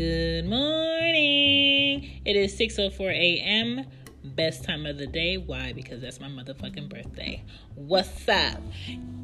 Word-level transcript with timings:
Good 0.00 0.46
morning. 0.46 2.22
It 2.24 2.34
is 2.34 2.58
6:04 2.58 3.12
a.m. 3.12 3.84
Best 4.24 4.64
time 4.64 4.86
of 4.86 4.96
the 4.96 5.06
day. 5.06 5.36
Why? 5.36 5.74
Because 5.74 6.00
that's 6.00 6.18
my 6.18 6.28
motherfucking 6.28 6.88
birthday. 6.88 7.44
What's 7.74 8.26
up? 8.26 8.62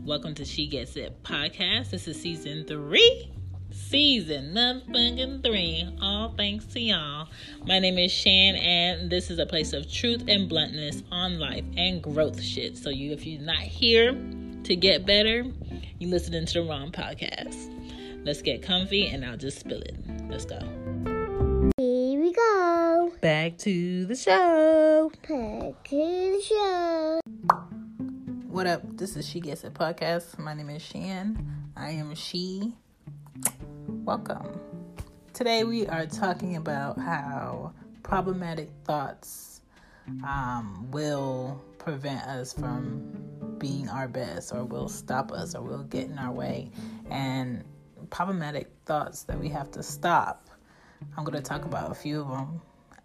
Welcome 0.05 0.35
to 0.35 0.45
She 0.45 0.67
Gets 0.67 0.97
It 0.97 1.23
podcast. 1.23 1.93
This 1.93 2.07
is 2.07 2.21
season 2.21 2.67
3. 2.67 3.33
Season 3.71 4.53
motherfucking 4.53 5.43
3. 5.43 5.97
All 6.03 6.35
thanks 6.37 6.67
to 6.67 6.81
y'all. 6.81 7.29
My 7.65 7.79
name 7.79 7.97
is 7.97 8.13
Shan 8.13 8.57
and 8.57 9.09
this 9.09 9.31
is 9.31 9.39
a 9.39 9.47
place 9.47 9.73
of 9.73 9.91
truth 9.91 10.25
and 10.29 10.47
bluntness 10.47 11.03
on 11.11 11.39
life 11.39 11.65
and 11.79 12.03
growth 12.03 12.43
shit. 12.43 12.77
So 12.77 12.91
you 12.91 13.13
if 13.13 13.25
you're 13.25 13.41
not 13.41 13.61
here 13.61 14.13
to 14.65 14.77
get 14.77 15.07
better, 15.07 15.47
you're 15.99 16.11
listening 16.11 16.45
to 16.45 16.53
the 16.53 16.69
wrong 16.69 16.93
podcast. 16.93 17.76
Let's 18.27 18.43
get 18.43 18.61
comfy 18.61 19.07
and 19.07 19.25
I'll 19.25 19.37
just 19.37 19.61
spill 19.61 19.81
it. 19.81 19.95
Let's 20.29 20.45
go. 20.45 20.59
Here 21.77 22.21
we 22.21 22.33
go. 22.33 23.13
Back 23.21 23.57
to 23.59 24.05
the 24.05 24.17
show. 24.17 25.13
Back 25.29 25.85
to 25.85 25.97
the 25.97 26.43
show. 26.45 27.21
What 28.49 28.67
up? 28.67 28.83
This 28.97 29.15
is 29.15 29.29
She 29.29 29.39
Gets 29.39 29.63
It 29.63 29.75
podcast. 29.75 30.41
My 30.41 30.55
name 30.55 30.71
is 30.71 30.83
Shan. 30.83 31.71
I 31.77 31.91
am 31.91 32.17
She. 32.17 32.75
Welcome. 33.87 34.61
Today 35.33 35.63
we 35.63 35.87
are 35.87 36.07
talking 36.07 36.57
about 36.57 36.99
how 36.99 37.75
problematic 38.03 38.73
thoughts 38.83 39.61
um, 40.27 40.89
will 40.91 41.63
prevent 41.79 42.23
us 42.23 42.53
from 42.53 43.23
being 43.59 43.89
our 43.89 44.09
best 44.09 44.53
or 44.53 44.65
will 44.65 44.89
stop 44.89 45.31
us 45.31 45.55
or 45.55 45.63
will 45.63 45.85
get 45.85 46.07
in 46.07 46.19
our 46.19 46.33
way. 46.33 46.73
And 47.09 47.63
problematic 48.11 48.71
thoughts 48.85 49.23
that 49.25 49.39
we 49.39 49.49
have 49.51 49.71
to 49.73 49.83
stop. 49.83 50.49
I'm 51.17 51.25
going 51.25 51.37
to 51.37 51.43
talk 51.43 51.65
about 51.65 51.91
a 51.91 51.95
few 51.95 52.23
of 52.23 52.29
them, 52.29 52.61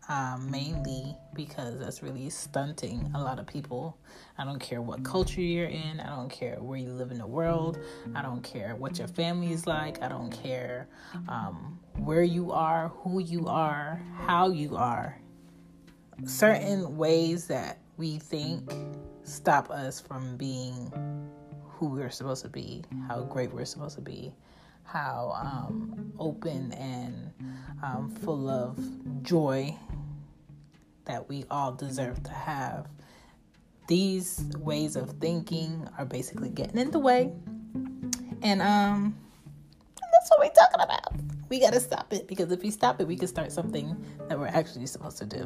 um, 0.09 0.49
mainly 0.49 1.15
because 1.33 1.77
that's 1.79 2.01
really 2.01 2.29
stunting 2.29 3.11
a 3.15 3.21
lot 3.21 3.39
of 3.39 3.47
people. 3.47 3.97
I 4.37 4.45
don't 4.45 4.59
care 4.59 4.81
what 4.81 5.03
culture 5.03 5.41
you're 5.41 5.67
in, 5.67 5.99
I 5.99 6.15
don't 6.15 6.29
care 6.29 6.57
where 6.61 6.77
you 6.77 6.91
live 6.91 7.11
in 7.11 7.17
the 7.17 7.27
world, 7.27 7.79
I 8.15 8.21
don't 8.21 8.41
care 8.43 8.75
what 8.75 8.97
your 8.97 9.07
family 9.07 9.51
is 9.51 9.67
like, 9.67 10.01
I 10.01 10.07
don't 10.07 10.31
care 10.31 10.87
um, 11.27 11.79
where 11.97 12.23
you 12.23 12.51
are, 12.51 12.89
who 13.03 13.19
you 13.19 13.47
are, 13.47 14.01
how 14.25 14.49
you 14.49 14.75
are. 14.75 15.19
Certain 16.25 16.97
ways 16.97 17.47
that 17.47 17.79
we 17.97 18.19
think 18.19 18.73
stop 19.23 19.69
us 19.69 19.99
from 19.99 20.37
being 20.37 20.91
who 21.63 21.87
we're 21.87 22.09
supposed 22.09 22.43
to 22.43 22.49
be, 22.49 22.83
how 23.07 23.21
great 23.23 23.51
we're 23.53 23.65
supposed 23.65 23.95
to 23.95 24.01
be 24.01 24.33
how 24.91 25.33
um, 25.41 26.13
open 26.19 26.73
and 26.73 27.33
um, 27.81 28.09
full 28.09 28.49
of 28.49 28.77
joy 29.23 29.75
that 31.05 31.27
we 31.29 31.45
all 31.49 31.71
deserve 31.71 32.21
to 32.23 32.31
have. 32.31 32.87
These 33.87 34.45
ways 34.57 34.95
of 34.95 35.11
thinking 35.19 35.87
are 35.97 36.05
basically 36.05 36.49
getting 36.49 36.77
in 36.77 36.91
the 36.91 36.99
way, 36.99 37.31
and 38.41 38.61
um, 38.61 39.15
that's 39.95 40.29
what 40.29 40.39
we're 40.39 40.49
talking 40.49 40.81
about. 40.81 41.13
We 41.49 41.59
got 41.59 41.73
to 41.73 41.79
stop 41.79 42.13
it 42.13 42.27
because 42.27 42.51
if 42.51 42.61
we 42.61 42.71
stop 42.71 43.01
it, 43.01 43.07
we 43.07 43.17
can 43.17 43.27
start 43.27 43.51
something 43.51 43.97
that 44.29 44.39
we're 44.39 44.47
actually 44.47 44.85
supposed 44.85 45.17
to 45.17 45.25
do. 45.25 45.45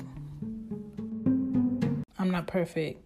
I'm 2.19 2.31
not 2.31 2.47
perfect. 2.47 3.01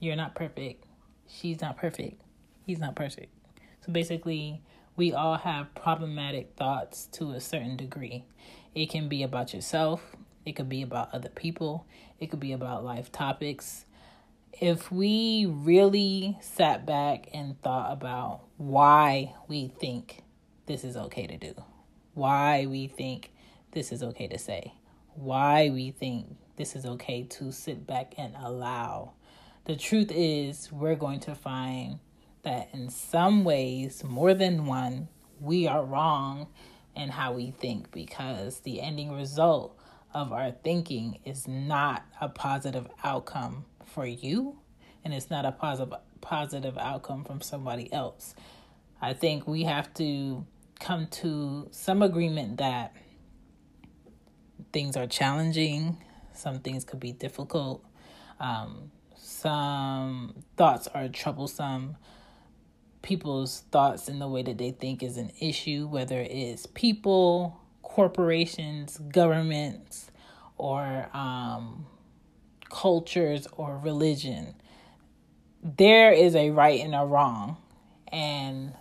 You're 0.00 0.16
not 0.16 0.34
perfect. 0.34 0.84
She's 1.28 1.60
not 1.60 1.76
perfect. 1.76 2.20
He's 2.66 2.78
not 2.78 2.94
perfect. 2.94 3.32
So 3.84 3.92
basically, 3.92 4.62
we 4.96 5.12
all 5.12 5.36
have 5.38 5.74
problematic 5.74 6.52
thoughts 6.56 7.06
to 7.12 7.32
a 7.32 7.40
certain 7.40 7.76
degree. 7.76 8.24
It 8.74 8.90
can 8.90 9.08
be 9.08 9.22
about 9.22 9.52
yourself, 9.52 10.16
it 10.44 10.52
could 10.52 10.68
be 10.68 10.82
about 10.82 11.12
other 11.12 11.28
people, 11.28 11.86
it 12.20 12.30
could 12.30 12.40
be 12.40 12.52
about 12.52 12.84
life 12.84 13.10
topics. 13.10 13.86
If 14.52 14.92
we 14.92 15.46
really 15.48 16.38
sat 16.40 16.86
back 16.86 17.28
and 17.34 17.60
thought 17.62 17.92
about 17.92 18.42
why 18.56 19.34
we 19.48 19.68
think 19.80 20.22
this 20.66 20.84
is 20.84 20.96
okay 20.96 21.26
to 21.26 21.36
do, 21.36 21.54
why 22.14 22.66
we 22.66 22.86
think 22.86 23.32
this 23.72 23.90
is 23.90 24.02
okay 24.02 24.28
to 24.28 24.38
say, 24.38 24.74
why 25.14 25.70
we 25.70 25.90
think 25.90 26.36
this 26.56 26.76
is 26.76 26.86
okay 26.86 27.24
to 27.24 27.50
sit 27.50 27.84
back 27.84 28.14
and 28.16 28.34
allow, 28.40 29.14
the 29.64 29.74
truth 29.74 30.12
is 30.12 30.70
we're 30.70 30.94
going 30.94 31.20
to 31.20 31.34
find 31.34 31.98
that 32.44 32.68
in 32.72 32.88
some 32.88 33.44
ways, 33.44 34.04
more 34.04 34.34
than 34.34 34.66
one, 34.66 35.08
we 35.40 35.66
are 35.66 35.84
wrong 35.84 36.48
in 36.94 37.08
how 37.10 37.32
we 37.32 37.50
think 37.50 37.90
because 37.90 38.60
the 38.60 38.80
ending 38.80 39.12
result 39.12 39.76
of 40.12 40.32
our 40.32 40.52
thinking 40.52 41.18
is 41.24 41.48
not 41.48 42.04
a 42.20 42.28
positive 42.28 42.86
outcome 43.02 43.64
for 43.84 44.06
you 44.06 44.58
and 45.04 45.12
it's 45.12 45.28
not 45.30 45.44
a 45.44 45.52
positive 45.52 45.98
positive 46.20 46.78
outcome 46.78 47.22
from 47.22 47.42
somebody 47.42 47.92
else. 47.92 48.34
I 49.00 49.12
think 49.12 49.46
we 49.46 49.64
have 49.64 49.92
to 49.94 50.46
come 50.80 51.06
to 51.08 51.68
some 51.70 52.00
agreement 52.00 52.56
that 52.58 52.94
things 54.72 54.96
are 54.96 55.06
challenging, 55.06 56.02
some 56.32 56.60
things 56.60 56.84
could 56.84 57.00
be 57.00 57.12
difficult, 57.12 57.84
um, 58.40 58.90
some 59.16 60.34
thoughts 60.56 60.88
are 60.94 61.08
troublesome, 61.08 61.96
people's 63.04 63.60
thoughts 63.70 64.08
and 64.08 64.20
the 64.20 64.26
way 64.26 64.42
that 64.42 64.58
they 64.58 64.72
think 64.72 65.02
is 65.02 65.18
an 65.18 65.30
issue, 65.38 65.86
whether 65.86 66.20
it's 66.20 66.66
people, 66.66 67.60
corporations, 67.82 68.98
governments, 69.12 70.10
or 70.56 71.08
um, 71.14 71.86
cultures 72.70 73.46
or 73.52 73.78
religion. 73.78 74.54
There 75.62 76.12
is 76.12 76.34
a 76.34 76.50
right 76.50 76.80
and 76.80 76.94
a 76.94 77.04
wrong. 77.04 77.58
And 78.08 78.72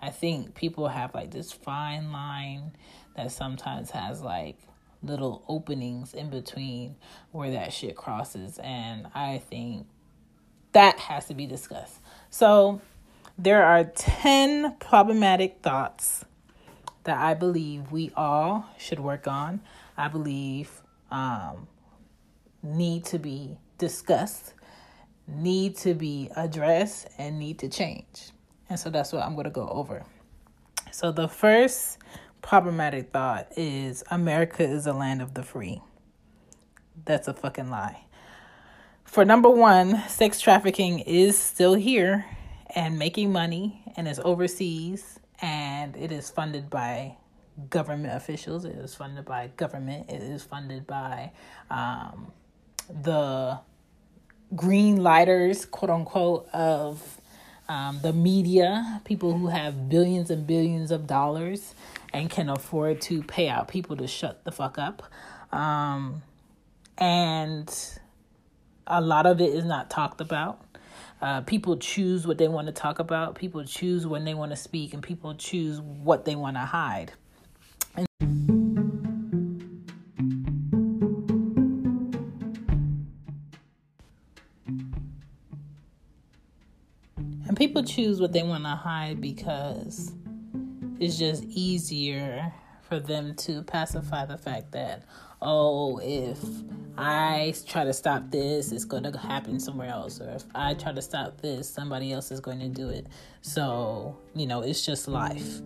I 0.00 0.10
think 0.10 0.54
people 0.54 0.88
have 0.88 1.14
like 1.14 1.32
this 1.32 1.52
fine 1.52 2.12
line 2.12 2.72
that 3.16 3.32
sometimes 3.32 3.90
has 3.90 4.22
like 4.22 4.56
little 5.02 5.44
openings 5.48 6.14
in 6.14 6.30
between 6.30 6.94
where 7.32 7.50
that 7.50 7.72
shit 7.72 7.96
crosses. 7.96 8.58
And 8.62 9.08
I 9.14 9.38
think 9.38 9.86
that 10.72 10.98
has 10.98 11.26
to 11.26 11.34
be 11.34 11.46
discussed. 11.46 11.98
So 12.30 12.80
there 13.38 13.64
are 13.64 13.84
10 13.84 14.76
problematic 14.78 15.58
thoughts 15.62 16.24
that 17.04 17.18
I 17.18 17.34
believe 17.34 17.90
we 17.90 18.10
all 18.16 18.66
should 18.78 19.00
work 19.00 19.26
on. 19.26 19.60
I 19.96 20.08
believe 20.08 20.82
um, 21.10 21.66
need 22.62 23.04
to 23.06 23.18
be 23.18 23.58
discussed, 23.78 24.54
need 25.26 25.76
to 25.78 25.94
be 25.94 26.30
addressed, 26.36 27.08
and 27.18 27.38
need 27.38 27.58
to 27.60 27.68
change. 27.68 28.30
And 28.68 28.78
so 28.78 28.90
that's 28.90 29.12
what 29.12 29.22
I'm 29.22 29.34
going 29.34 29.44
to 29.44 29.50
go 29.50 29.68
over. 29.68 30.04
So 30.90 31.10
the 31.10 31.28
first 31.28 31.98
problematic 32.42 33.12
thought 33.12 33.48
is 33.56 34.04
America 34.10 34.62
is 34.62 34.86
a 34.86 34.92
land 34.92 35.22
of 35.22 35.34
the 35.34 35.42
free. 35.42 35.80
That's 37.04 37.28
a 37.28 37.34
fucking 37.34 37.70
lie. 37.70 38.04
For 39.04 39.24
number 39.24 39.48
one, 39.48 40.02
sex 40.08 40.40
trafficking 40.40 41.00
is 41.00 41.36
still 41.36 41.74
here 41.74 42.24
and 42.74 42.98
making 42.98 43.32
money 43.32 43.82
and 43.96 44.08
is 44.08 44.20
overseas 44.24 45.18
and 45.40 45.96
it 45.96 46.12
is 46.12 46.30
funded 46.30 46.70
by 46.70 47.16
government 47.68 48.14
officials 48.14 48.64
it 48.64 48.76
is 48.76 48.94
funded 48.94 49.24
by 49.24 49.50
government 49.56 50.08
it 50.08 50.22
is 50.22 50.42
funded 50.42 50.86
by 50.86 51.30
um, 51.70 52.32
the 53.02 53.58
green 54.56 55.02
lighters 55.02 55.66
quote 55.66 55.90
unquote 55.90 56.48
of 56.52 57.20
um, 57.68 58.00
the 58.02 58.12
media 58.12 59.00
people 59.04 59.36
who 59.36 59.48
have 59.48 59.88
billions 59.88 60.30
and 60.30 60.46
billions 60.46 60.90
of 60.90 61.06
dollars 61.06 61.74
and 62.12 62.28
can 62.28 62.48
afford 62.48 63.00
to 63.02 63.22
pay 63.22 63.48
out 63.48 63.68
people 63.68 63.96
to 63.96 64.06
shut 64.06 64.44
the 64.44 64.52
fuck 64.52 64.78
up. 64.78 65.02
Um, 65.52 66.22
and 66.98 67.74
a 68.86 69.00
lot 69.00 69.26
of 69.26 69.40
it 69.40 69.54
is 69.54 69.64
not 69.64 69.90
talked 69.90 70.20
about 70.20 70.61
uh, 71.22 71.40
people 71.42 71.76
choose 71.76 72.26
what 72.26 72.36
they 72.36 72.48
want 72.48 72.66
to 72.66 72.72
talk 72.72 72.98
about. 72.98 73.36
People 73.36 73.64
choose 73.64 74.08
when 74.08 74.24
they 74.24 74.34
want 74.34 74.50
to 74.50 74.56
speak, 74.56 74.92
and 74.92 75.00
people 75.02 75.34
choose 75.36 75.80
what 75.80 76.24
they 76.24 76.34
want 76.34 76.56
to 76.56 76.62
hide. 76.62 77.12
And, 77.94 78.06
and 87.46 87.56
people 87.56 87.84
choose 87.84 88.20
what 88.20 88.32
they 88.32 88.42
want 88.42 88.64
to 88.64 88.70
hide 88.70 89.20
because 89.20 90.12
it's 90.98 91.16
just 91.18 91.44
easier 91.44 92.52
for 92.80 92.98
them 92.98 93.36
to 93.36 93.62
pacify 93.62 94.26
the 94.26 94.38
fact 94.38 94.72
that, 94.72 95.04
oh, 95.42 95.98
if 96.02 96.38
I 96.96 97.54
try 97.66 97.84
to 97.84 97.92
stop 97.92 98.30
this, 98.30 98.72
it's 98.72 98.84
going 98.84 99.02
to 99.02 99.18
happen 99.18 99.58
somewhere 99.58 99.88
else. 99.88 100.20
Or 100.20 100.30
if 100.30 100.44
I 100.54 100.74
try 100.74 100.92
to 100.92 101.02
stop 101.02 101.40
this, 101.40 101.68
somebody 101.68 102.12
else 102.12 102.30
is 102.30 102.40
going 102.40 102.60
to 102.60 102.68
do 102.68 102.88
it. 102.88 103.06
So, 103.40 104.16
you 104.34 104.46
know, 104.46 104.62
it's 104.62 104.84
just 104.84 105.08
life. 105.08 105.60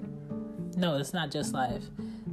No, 0.76 0.96
it's 0.96 1.12
not 1.12 1.30
just 1.30 1.52
life. 1.52 1.82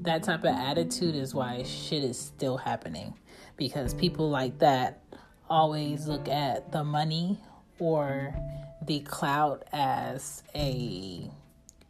that 0.01 0.23
type 0.23 0.41
of 0.41 0.55
attitude 0.55 1.15
is 1.15 1.33
why 1.33 1.63
shit 1.63 2.03
is 2.03 2.19
still 2.19 2.57
happening 2.57 3.13
because 3.55 3.93
people 3.93 4.29
like 4.29 4.59
that 4.59 5.01
always 5.49 6.07
look 6.07 6.27
at 6.27 6.71
the 6.71 6.83
money 6.83 7.39
or 7.79 8.35
the 8.81 8.99
clout 9.01 9.63
as 9.71 10.43
a 10.55 11.29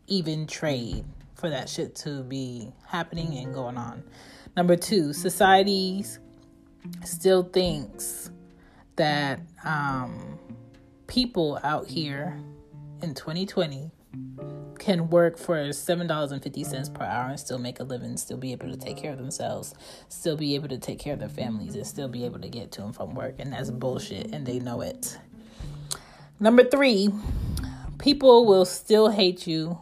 even 0.07 0.45
trade 0.45 1.03
for 1.35 1.49
that 1.49 1.67
shit 1.67 1.95
to 1.95 2.23
be 2.23 2.71
happening 2.87 3.35
and 3.37 3.53
going 3.53 3.77
on. 3.77 4.03
Number 4.55 4.75
two, 4.75 5.13
societies 5.13 6.19
still 7.03 7.43
thinks 7.43 8.29
that 8.97 9.39
um, 9.63 10.37
people 11.07 11.59
out 11.63 11.87
here 11.87 12.39
in 13.01 13.15
2020 13.15 13.91
can 14.77 15.09
work 15.09 15.37
for 15.37 15.71
seven 15.71 16.07
dollars 16.07 16.31
and 16.31 16.43
fifty 16.43 16.63
cents 16.63 16.89
per 16.89 17.05
hour 17.05 17.29
and 17.29 17.39
still 17.39 17.57
make 17.57 17.79
a 17.79 17.83
living, 17.83 18.17
still 18.17 18.37
be 18.37 18.51
able 18.51 18.69
to 18.69 18.75
take 18.75 18.97
care 18.97 19.11
of 19.11 19.17
themselves, 19.17 19.73
still 20.09 20.35
be 20.35 20.55
able 20.55 20.67
to 20.67 20.77
take 20.77 20.99
care 20.99 21.13
of 21.13 21.19
their 21.19 21.29
families, 21.29 21.75
and 21.75 21.87
still 21.87 22.07
be 22.07 22.25
able 22.25 22.39
to 22.39 22.49
get 22.49 22.71
to 22.73 22.83
and 22.83 22.95
from 22.95 23.15
work. 23.15 23.35
And 23.39 23.53
that's 23.53 23.71
bullshit, 23.71 24.33
and 24.33 24.45
they 24.45 24.59
know 24.59 24.81
it. 24.81 25.17
Number 26.39 26.63
three, 26.63 27.09
people 27.97 28.45
will 28.45 28.65
still 28.65 29.09
hate 29.09 29.47
you 29.47 29.79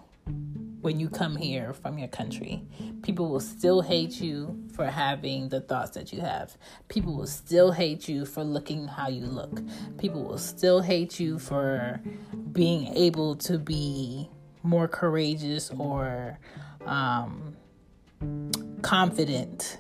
when 0.82 1.00
you 1.00 1.10
come 1.10 1.36
here 1.36 1.74
from 1.74 1.98
your 1.98 2.08
country. 2.08 2.64
People 3.04 3.30
will 3.30 3.40
still 3.40 3.82
hate 3.82 4.20
you 4.20 4.68
for 4.76 4.86
having 4.86 5.50
the 5.50 5.62
thoughts 5.62 5.92
that 5.92 6.12
you 6.12 6.22
have. 6.22 6.58
People 6.88 7.16
will 7.16 7.28
still 7.28 7.72
hate 7.72 8.08
you 8.08 8.26
for 8.26 8.44
looking 8.44 8.88
how 8.88 9.08
you 9.08 9.26
look. 9.26 9.62
People 9.98 10.24
will 10.24 10.38
still 10.38 10.82
hate 10.82 11.20
you 11.20 11.40
for 11.40 12.02
being 12.52 12.88
able 12.96 13.36
to 13.36 13.58
be 13.58 14.30
more 14.64 14.88
courageous 14.88 15.72
or 15.78 16.40
um, 16.86 17.56
confident. 18.82 19.80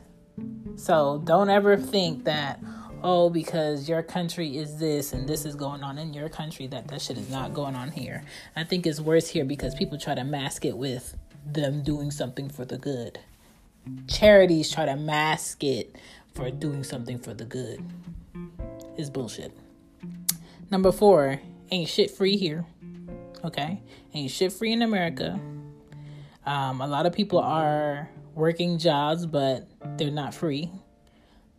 So 0.76 1.22
don't 1.24 1.50
ever 1.50 1.78
think 1.78 2.24
that 2.26 2.60
oh 3.04 3.30
because 3.30 3.88
your 3.90 4.04
country 4.04 4.58
is 4.58 4.78
this 4.78 5.14
and 5.14 5.28
this 5.28 5.46
is 5.46 5.56
going 5.56 5.84
on 5.84 5.98
in 5.98 6.14
your 6.14 6.30
country 6.30 6.68
that 6.68 6.88
that 6.88 7.02
shit 7.02 7.18
is 7.18 7.30
not 7.30 7.54
going 7.54 7.76
on 7.76 7.92
here. 7.92 8.24
I 8.56 8.64
think 8.64 8.86
it's 8.86 9.00
worse 9.00 9.28
here 9.28 9.46
because 9.46 9.76
people 9.76 9.98
try 9.98 10.16
to 10.16 10.24
mask 10.24 10.66
it 10.66 10.78
with 10.78 11.16
them 11.46 11.84
doing 11.84 12.12
something 12.12 12.50
for 12.50 12.66
the 12.66 12.78
good. 12.78 13.20
Charities 14.08 14.72
try 14.72 14.86
to 14.86 14.96
mask 14.96 15.64
it 15.64 15.96
for 16.34 16.52
doing 16.52 16.84
something 16.84 17.18
for 17.18 17.34
the 17.34 17.46
good. 17.46 17.84
It's 18.98 19.10
bullshit. 19.10 19.52
Number 20.70 20.92
4, 20.92 21.42
ain't 21.72 21.90
shit 21.90 22.12
free 22.12 22.38
here. 22.38 22.66
Okay? 23.44 23.82
Ain't 24.14 24.32
shit 24.32 24.54
free 24.54 24.72
in 24.72 24.82
America. 24.82 25.40
Um, 26.46 26.82
a 26.82 26.88
lot 26.88 27.06
of 27.06 27.14
people 27.14 27.40
are 27.40 28.10
working 28.36 28.78
jobs, 28.78 29.26
but 29.26 29.68
they're 29.98 30.12
not 30.12 30.34
free. 30.34 30.72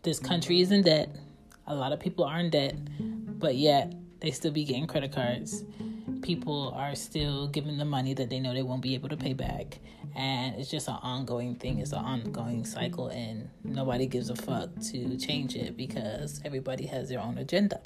This 0.03 0.19
country 0.19 0.61
is 0.61 0.73
in 0.73 0.83
debt. 0.83 1.15
A 1.67 1.75
lot 1.75 1.93
of 1.93 2.01
people 2.01 2.25
are 2.25 2.39
in 2.39 2.51
debt, 2.51 2.75
but 3.39 3.55
yet 3.57 3.95
they 4.21 4.31
still 4.31 4.53
be 4.53 4.65
getting 4.65 4.87
credit 4.87 5.13
cards. 5.13 5.65
People 6.23 6.73
are 6.77 6.95
still 6.95 7.49
giving 7.49 7.79
the 7.79 7.85
money 7.85 8.15
that 8.15 8.31
they 8.31 8.39
know 8.39 8.55
they 8.55 8.63
won't 8.63 8.83
be 8.83 8.95
able 8.95 9.09
to 9.09 9.17
pay 9.17 9.33
back. 9.33 9.79
And 10.15 10.57
it's 10.57 10.71
just 10.71 10.89
an 10.89 10.99
ongoing 11.03 11.57
thing, 11.57 11.79
it's 11.79 11.93
an 11.93 12.05
ongoing 12.05 12.65
cycle, 12.65 13.09
and 13.09 13.49
nobody 13.65 14.07
gives 14.07 14.31
a 14.31 14.37
fuck 14.37 14.71
to 14.91 15.17
change 15.17 15.57
it 15.57 15.77
because 15.77 16.41
everybody 16.45 16.87
has 16.87 17.09
their 17.09 17.21
own 17.21 17.39
agenda. 17.39 17.81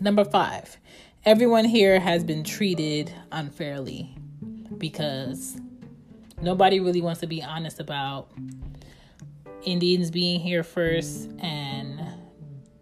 Number 0.00 0.24
five, 0.24 0.76
everyone 1.24 1.64
here 1.64 2.00
has 2.00 2.24
been 2.24 2.42
treated 2.42 3.12
unfairly 3.32 4.16
because 4.78 5.60
nobody 6.40 6.80
really 6.80 7.00
wants 7.02 7.20
to 7.20 7.26
be 7.26 7.42
honest 7.42 7.80
about 7.80 8.30
Indians 9.62 10.10
being 10.10 10.40
here 10.40 10.62
first 10.62 11.28
and 11.40 11.75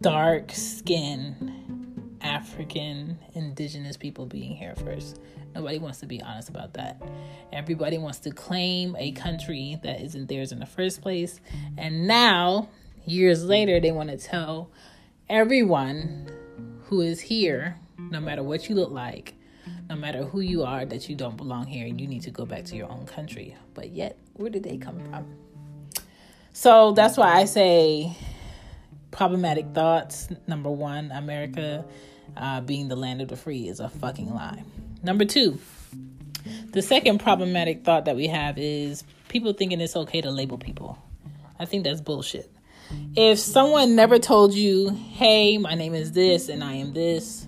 dark 0.04 0.52
skin 0.52 2.18
African 2.20 3.18
indigenous 3.32 3.96
people 3.96 4.26
being 4.26 4.54
here 4.54 4.74
first. 4.76 5.18
Nobody 5.54 5.78
wants 5.78 6.00
to 6.00 6.06
be 6.06 6.20
honest 6.20 6.50
about 6.50 6.74
that. 6.74 7.00
Everybody 7.54 7.96
wants 7.96 8.18
to 8.18 8.30
claim 8.30 8.94
a 8.98 9.12
country 9.12 9.78
that 9.82 10.02
isn't 10.02 10.28
theirs 10.28 10.52
in 10.52 10.58
the 10.58 10.66
first 10.66 11.00
place. 11.00 11.40
And 11.78 12.06
now, 12.06 12.68
years 13.06 13.46
later, 13.46 13.80
they 13.80 13.92
want 13.92 14.10
to 14.10 14.18
tell 14.18 14.70
everyone 15.30 16.30
who 16.82 17.00
is 17.00 17.18
here, 17.18 17.78
no 17.96 18.20
matter 18.20 18.42
what 18.42 18.68
you 18.68 18.74
look 18.74 18.90
like, 18.90 19.32
no 19.88 19.96
matter 19.96 20.22
who 20.22 20.40
you 20.40 20.64
are, 20.64 20.84
that 20.84 21.08
you 21.08 21.16
don't 21.16 21.38
belong 21.38 21.66
here 21.66 21.86
and 21.86 21.98
you 21.98 22.06
need 22.06 22.24
to 22.24 22.30
go 22.30 22.44
back 22.44 22.66
to 22.66 22.76
your 22.76 22.92
own 22.92 23.06
country. 23.06 23.56
But 23.72 23.88
yet, 23.92 24.18
where 24.34 24.50
did 24.50 24.64
they 24.64 24.76
come 24.76 25.00
from? 25.08 25.34
So 26.52 26.92
that's 26.92 27.16
why 27.16 27.38
I 27.38 27.46
say 27.46 28.14
problematic 29.14 29.66
thoughts. 29.72 30.28
Number 30.46 30.70
one, 30.70 31.10
America 31.12 31.84
uh, 32.36 32.60
being 32.60 32.88
the 32.88 32.96
land 32.96 33.22
of 33.22 33.28
the 33.28 33.36
free 33.36 33.68
is 33.68 33.80
a 33.80 33.88
fucking 33.88 34.34
lie. 34.34 34.62
Number 35.02 35.24
two, 35.24 35.58
the 36.70 36.82
second 36.82 37.20
problematic 37.20 37.84
thought 37.84 38.04
that 38.06 38.16
we 38.16 38.26
have 38.26 38.58
is 38.58 39.04
people 39.28 39.52
thinking 39.52 39.80
it's 39.80 39.96
okay 39.96 40.20
to 40.20 40.30
label 40.30 40.58
people. 40.58 40.98
I 41.58 41.64
think 41.64 41.84
that's 41.84 42.00
bullshit. 42.00 42.50
If 43.16 43.38
someone 43.38 43.96
never 43.96 44.18
told 44.18 44.52
you, 44.52 44.90
hey, 44.90 45.58
my 45.58 45.74
name 45.74 45.94
is 45.94 46.12
this 46.12 46.48
and 46.48 46.62
I 46.62 46.74
am 46.74 46.92
this, 46.92 47.46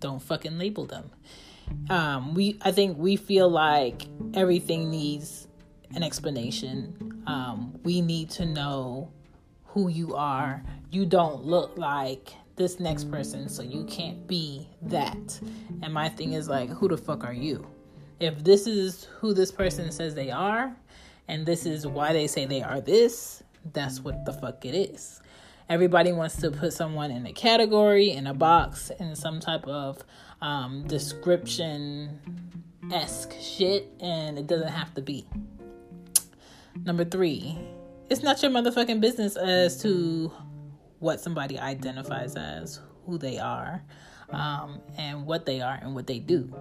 don't 0.00 0.22
fucking 0.22 0.56
label 0.56 0.86
them. 0.86 1.10
Um, 1.90 2.34
we, 2.34 2.58
I 2.62 2.70
think 2.70 2.96
we 2.96 3.16
feel 3.16 3.48
like 3.50 4.06
everything 4.34 4.90
needs 4.90 5.48
an 5.94 6.02
explanation. 6.02 7.22
Um, 7.26 7.78
we 7.82 8.00
need 8.00 8.30
to 8.30 8.46
know 8.46 9.10
who 9.78 9.88
you 9.88 10.16
are. 10.16 10.60
You 10.90 11.06
don't 11.06 11.44
look 11.44 11.78
like 11.78 12.30
this 12.56 12.80
next 12.80 13.08
person, 13.12 13.48
so 13.48 13.62
you 13.62 13.84
can't 13.84 14.26
be 14.26 14.68
that. 14.82 15.40
And 15.82 15.94
my 15.94 16.08
thing 16.08 16.32
is 16.32 16.48
like, 16.48 16.68
who 16.68 16.88
the 16.88 16.96
fuck 16.96 17.22
are 17.22 17.32
you? 17.32 17.64
If 18.18 18.42
this 18.42 18.66
is 18.66 19.04
who 19.20 19.32
this 19.32 19.52
person 19.52 19.92
says 19.92 20.16
they 20.16 20.32
are, 20.32 20.74
and 21.28 21.46
this 21.46 21.64
is 21.64 21.86
why 21.86 22.12
they 22.12 22.26
say 22.26 22.44
they 22.44 22.60
are 22.60 22.80
this, 22.80 23.44
that's 23.72 24.00
what 24.00 24.24
the 24.24 24.32
fuck 24.32 24.64
it 24.64 24.74
is. 24.74 25.22
Everybody 25.68 26.10
wants 26.10 26.40
to 26.40 26.50
put 26.50 26.72
someone 26.72 27.12
in 27.12 27.24
a 27.24 27.32
category, 27.32 28.10
in 28.10 28.26
a 28.26 28.34
box, 28.34 28.90
in 28.98 29.14
some 29.14 29.38
type 29.38 29.64
of 29.68 30.02
um, 30.42 30.88
description 30.88 32.18
esque 32.92 33.34
shit, 33.40 33.92
and 34.00 34.40
it 34.40 34.48
doesn't 34.48 34.72
have 34.72 34.92
to 34.94 35.02
be. 35.02 35.24
Number 36.84 37.04
three, 37.04 37.56
it's 38.10 38.22
not 38.22 38.42
your 38.42 38.50
motherfucking 38.50 39.00
business 39.00 39.36
as 39.36 39.80
to 39.82 40.32
what 40.98 41.20
somebody 41.20 41.58
identifies 41.58 42.34
as, 42.36 42.80
who 43.06 43.18
they 43.18 43.38
are, 43.38 43.82
um, 44.30 44.80
and 44.96 45.26
what 45.26 45.46
they 45.46 45.60
are 45.60 45.78
and 45.80 45.94
what 45.94 46.06
they 46.06 46.18
do. 46.18 46.54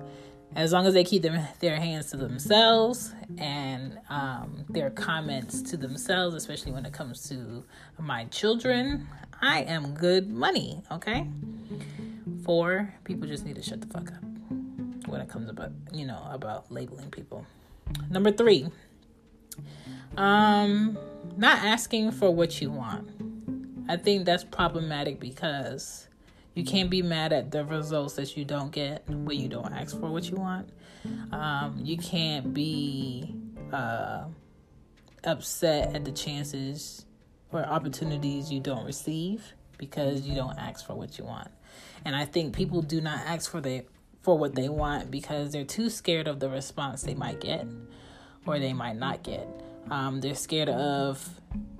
As 0.55 0.71
long 0.71 0.85
as 0.85 0.93
they 0.93 1.03
keep 1.03 1.23
them, 1.23 1.41
their 1.59 1.75
hands 1.75 2.11
to 2.11 2.17
themselves 2.17 3.13
and 3.37 3.99
um, 4.09 4.65
their 4.69 4.89
comments 4.89 5.61
to 5.63 5.77
themselves, 5.77 6.35
especially 6.35 6.71
when 6.71 6.85
it 6.85 6.93
comes 6.93 7.27
to 7.29 7.63
my 7.99 8.25
children, 8.25 9.07
I 9.41 9.61
am 9.63 9.93
good 9.93 10.29
money, 10.29 10.81
okay? 10.91 11.27
Four, 12.45 12.93
people 13.03 13.27
just 13.27 13.45
need 13.45 13.55
to 13.55 13.61
shut 13.61 13.81
the 13.81 13.87
fuck 13.87 14.07
up 14.11 14.23
when 15.07 15.21
it 15.21 15.29
comes 15.29 15.49
about, 15.49 15.71
you 15.91 16.05
know, 16.05 16.25
about 16.31 16.71
labeling 16.71 17.11
people. 17.11 17.45
Number 18.09 18.31
three, 18.31 18.69
um, 20.17 20.97
not 21.37 21.63
asking 21.63 22.11
for 22.11 22.33
what 22.33 22.61
you 22.61 22.71
want. 22.71 23.09
I 23.89 23.97
think 23.97 24.25
that's 24.25 24.43
problematic 24.43 25.19
because 25.19 26.07
you 26.55 26.65
can't 26.65 26.89
be 26.89 27.01
mad 27.01 27.31
at 27.31 27.51
the 27.51 27.63
results 27.63 28.15
that 28.15 28.35
you 28.35 28.43
don't 28.43 28.71
get 28.71 29.07
when 29.07 29.39
you 29.39 29.47
don't 29.47 29.71
ask 29.73 29.97
for 29.97 30.09
what 30.09 30.29
you 30.29 30.37
want. 30.37 30.69
Um, 31.31 31.79
you 31.81 31.97
can't 31.97 32.53
be 32.53 33.33
uh, 33.71 34.25
upset 35.23 35.95
at 35.95 36.03
the 36.03 36.11
chances 36.11 37.05
or 37.51 37.63
opportunities 37.63 38.51
you 38.51 38.59
don't 38.59 38.85
receive 38.85 39.53
because 39.77 40.21
you 40.21 40.35
don't 40.35 40.57
ask 40.57 40.85
for 40.85 40.95
what 40.95 41.17
you 41.17 41.25
want. 41.25 41.49
And 42.03 42.15
I 42.15 42.25
think 42.25 42.55
people 42.55 42.81
do 42.81 43.01
not 43.01 43.19
ask 43.25 43.49
for 43.49 43.61
the 43.61 43.85
for 44.21 44.37
what 44.37 44.55
they 44.55 44.67
want 44.67 45.09
because 45.09 45.51
they're 45.51 45.63
too 45.63 45.89
scared 45.89 46.27
of 46.27 46.39
the 46.39 46.49
response 46.49 47.03
they 47.03 47.13
might 47.13 47.39
get 47.39 47.65
or 48.47 48.59
they 48.59 48.73
might 48.73 48.95
not 48.95 49.23
get. 49.23 49.47
Um, 49.91 50.19
they're 50.19 50.35
scared 50.35 50.69
of 50.69 51.27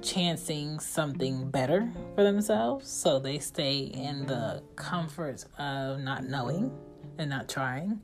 chancing 0.02 0.80
something 0.80 1.50
better 1.50 1.90
for 2.16 2.24
themselves, 2.24 2.90
so 2.90 3.20
they 3.20 3.40
stay 3.40 3.80
in 3.80 4.26
the 4.26 4.64
comfort 4.76 5.46
of 5.58 6.00
not 6.00 6.24
knowing 6.26 6.72
and 7.18 7.30
not 7.30 7.50
trying. 7.50 8.02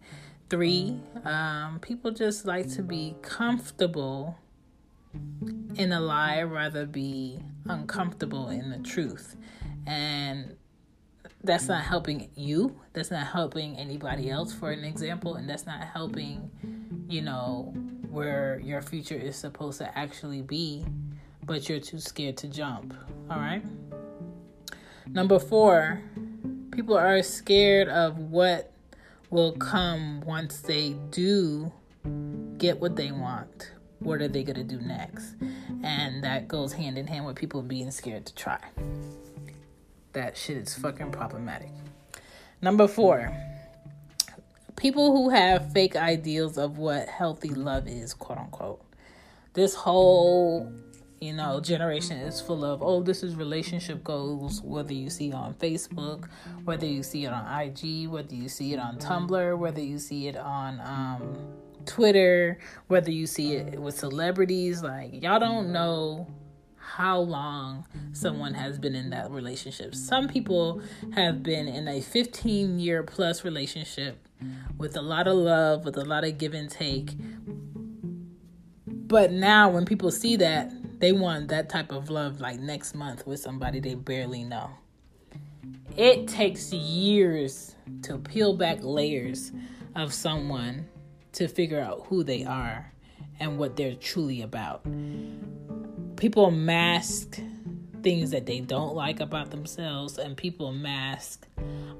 Three, 0.49 0.99
um, 1.23 1.79
people 1.79 2.11
just 2.11 2.45
like 2.45 2.69
to 2.73 2.83
be 2.83 3.15
comfortable 3.21 4.37
in 5.75 5.91
a 5.91 5.99
lie 5.99 6.41
rather 6.43 6.85
be 6.85 7.39
uncomfortable 7.65 8.49
in 8.49 8.69
the 8.69 8.79
truth. 8.79 9.35
And 9.85 10.55
that's 11.43 11.67
not 11.67 11.83
helping 11.83 12.29
you. 12.35 12.79
That's 12.93 13.11
not 13.11 13.27
helping 13.27 13.77
anybody 13.77 14.29
else, 14.29 14.53
for 14.53 14.71
an 14.71 14.83
example. 14.83 15.35
And 15.35 15.49
that's 15.49 15.65
not 15.65 15.83
helping, 15.83 16.49
you 17.09 17.21
know, 17.21 17.73
where 18.13 18.57
mm-hmm. 18.59 18.69
your 18.69 18.81
future 18.81 19.15
is 19.15 19.35
supposed 19.35 19.79
to 19.79 19.97
actually 19.97 20.41
be, 20.41 20.85
but 21.43 21.67
you're 21.67 21.79
too 21.79 21.99
scared 21.99 22.37
to 22.37 22.47
jump. 22.47 22.93
All 23.29 23.37
right. 23.37 23.63
Number 25.07 25.39
four, 25.39 26.01
people 26.71 26.97
are 26.97 27.21
scared 27.23 27.89
of 27.89 28.17
what 28.17 28.71
will 29.29 29.53
come 29.53 30.21
once 30.21 30.61
they 30.61 30.95
do 31.09 31.71
get 32.57 32.79
what 32.79 32.95
they 32.95 33.11
want. 33.11 33.71
What 33.99 34.21
are 34.21 34.27
they 34.27 34.43
going 34.43 34.55
to 34.55 34.63
do 34.63 34.79
next? 34.79 35.35
And 35.83 36.23
that 36.23 36.47
goes 36.47 36.73
hand 36.73 36.97
in 36.97 37.07
hand 37.07 37.25
with 37.25 37.35
people 37.35 37.61
being 37.61 37.91
scared 37.91 38.25
to 38.25 38.35
try. 38.35 38.59
That 40.13 40.37
shit 40.37 40.57
is 40.57 40.75
fucking 40.75 41.11
problematic. 41.11 41.71
Number 42.61 42.87
four, 42.87 43.35
people 44.75 45.11
who 45.11 45.29
have 45.29 45.71
fake 45.71 45.95
ideals 45.95 46.57
of 46.57 46.77
what 46.77 47.07
healthy 47.07 47.49
love 47.49 47.87
is, 47.87 48.13
quote 48.13 48.37
unquote. 48.37 48.81
This 49.53 49.75
whole 49.75 50.71
you 51.23 51.31
know, 51.31 51.61
generation 51.61 52.17
is 52.17 52.41
full 52.41 52.65
of, 52.65 52.83
oh, 52.83 53.01
this 53.01 53.23
is 53.23 53.35
relationship 53.35 54.03
goals, 54.03 54.61
whether 54.61 54.93
you 54.93 55.09
see 55.09 55.29
it 55.29 55.33
on 55.33 55.53
Facebook, 55.53 56.27
whether 56.65 56.85
you 56.85 57.01
see 57.01 57.23
it 57.23 57.31
on 57.31 57.61
IG, 57.61 58.09
whether 58.09 58.35
you 58.35 58.49
see 58.49 58.73
it 58.73 58.79
on 58.79 58.97
Tumblr, 58.97 59.57
whether 59.57 59.79
you 59.79 59.99
see 59.99 60.27
it 60.27 60.35
on 60.35 60.81
um, 60.81 61.37
Twitter, 61.85 62.59
whether 62.87 63.09
you 63.09 63.25
see 63.25 63.53
it 63.53 63.79
with 63.79 63.97
celebrities. 63.97 64.83
Like, 64.83 65.23
y'all 65.23 65.39
don't 65.39 65.71
know 65.71 66.27
how 66.75 67.19
long 67.19 67.85
someone 68.11 68.53
has 68.53 68.77
been 68.77 68.93
in 68.93 69.09
that 69.11 69.31
relationship. 69.31 69.95
Some 69.95 70.27
people 70.27 70.81
have 71.13 71.41
been 71.41 71.69
in 71.69 71.87
a 71.87 72.01
15 72.01 72.79
year 72.79 73.01
plus 73.01 73.45
relationship 73.45 74.17
with 74.77 74.95
a 74.97 75.01
lot 75.01 75.27
of 75.27 75.35
love, 75.35 75.85
with 75.85 75.97
a 75.97 76.05
lot 76.05 76.23
of 76.23 76.37
give 76.37 76.53
and 76.53 76.69
take. 76.69 77.11
But 78.85 79.31
now, 79.31 79.69
when 79.69 79.85
people 79.85 80.11
see 80.11 80.35
that, 80.37 80.71
they 80.99 81.11
want 81.11 81.49
that 81.49 81.69
type 81.69 81.91
of 81.91 82.09
love 82.09 82.39
like 82.39 82.59
next 82.59 82.95
month 82.95 83.27
with 83.27 83.39
somebody 83.39 83.79
they 83.79 83.95
barely 83.95 84.43
know. 84.43 84.71
It 85.95 86.27
takes 86.27 86.73
years 86.73 87.75
to 88.03 88.17
peel 88.17 88.55
back 88.55 88.79
layers 88.81 89.51
of 89.95 90.13
someone 90.13 90.87
to 91.33 91.47
figure 91.47 91.79
out 91.79 92.05
who 92.07 92.23
they 92.23 92.43
are 92.45 92.91
and 93.39 93.57
what 93.57 93.75
they're 93.75 93.95
truly 93.95 94.41
about. 94.41 94.85
People 96.15 96.51
mask 96.51 97.39
things 98.01 98.31
that 98.31 98.45
they 98.45 98.59
don't 98.59 98.95
like 98.95 99.19
about 99.19 99.51
themselves, 99.51 100.17
and 100.17 100.35
people 100.35 100.71
mask 100.71 101.47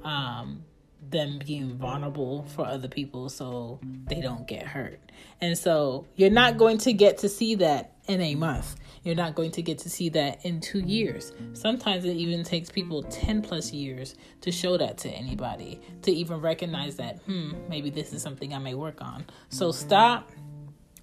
um, 0.02 0.64
them 1.10 1.38
being 1.44 1.76
vulnerable 1.76 2.44
for 2.54 2.66
other 2.66 2.88
people 2.88 3.28
so 3.28 3.78
they 4.08 4.20
don't 4.20 4.46
get 4.46 4.66
hurt. 4.66 5.00
And 5.40 5.56
so 5.56 6.06
you're 6.16 6.30
not 6.30 6.56
going 6.56 6.78
to 6.78 6.92
get 6.92 7.18
to 7.18 7.28
see 7.28 7.54
that 7.56 7.92
in 8.06 8.20
a 8.20 8.34
month. 8.34 8.76
You're 9.02 9.14
not 9.14 9.34
going 9.34 9.50
to 9.52 9.62
get 9.62 9.78
to 9.80 9.90
see 9.90 10.08
that 10.10 10.44
in 10.44 10.60
two 10.60 10.80
years. 10.80 11.32
Sometimes 11.52 12.04
it 12.04 12.16
even 12.16 12.42
takes 12.42 12.70
people 12.70 13.02
10 13.02 13.42
plus 13.42 13.72
years 13.72 14.14
to 14.40 14.50
show 14.50 14.76
that 14.78 14.98
to 14.98 15.10
anybody, 15.10 15.80
to 16.02 16.10
even 16.10 16.40
recognize 16.40 16.96
that, 16.96 17.18
hmm, 17.22 17.52
maybe 17.68 17.90
this 17.90 18.12
is 18.12 18.22
something 18.22 18.54
I 18.54 18.58
may 18.58 18.74
work 18.74 19.02
on. 19.02 19.24
So 19.50 19.72
stop 19.72 20.30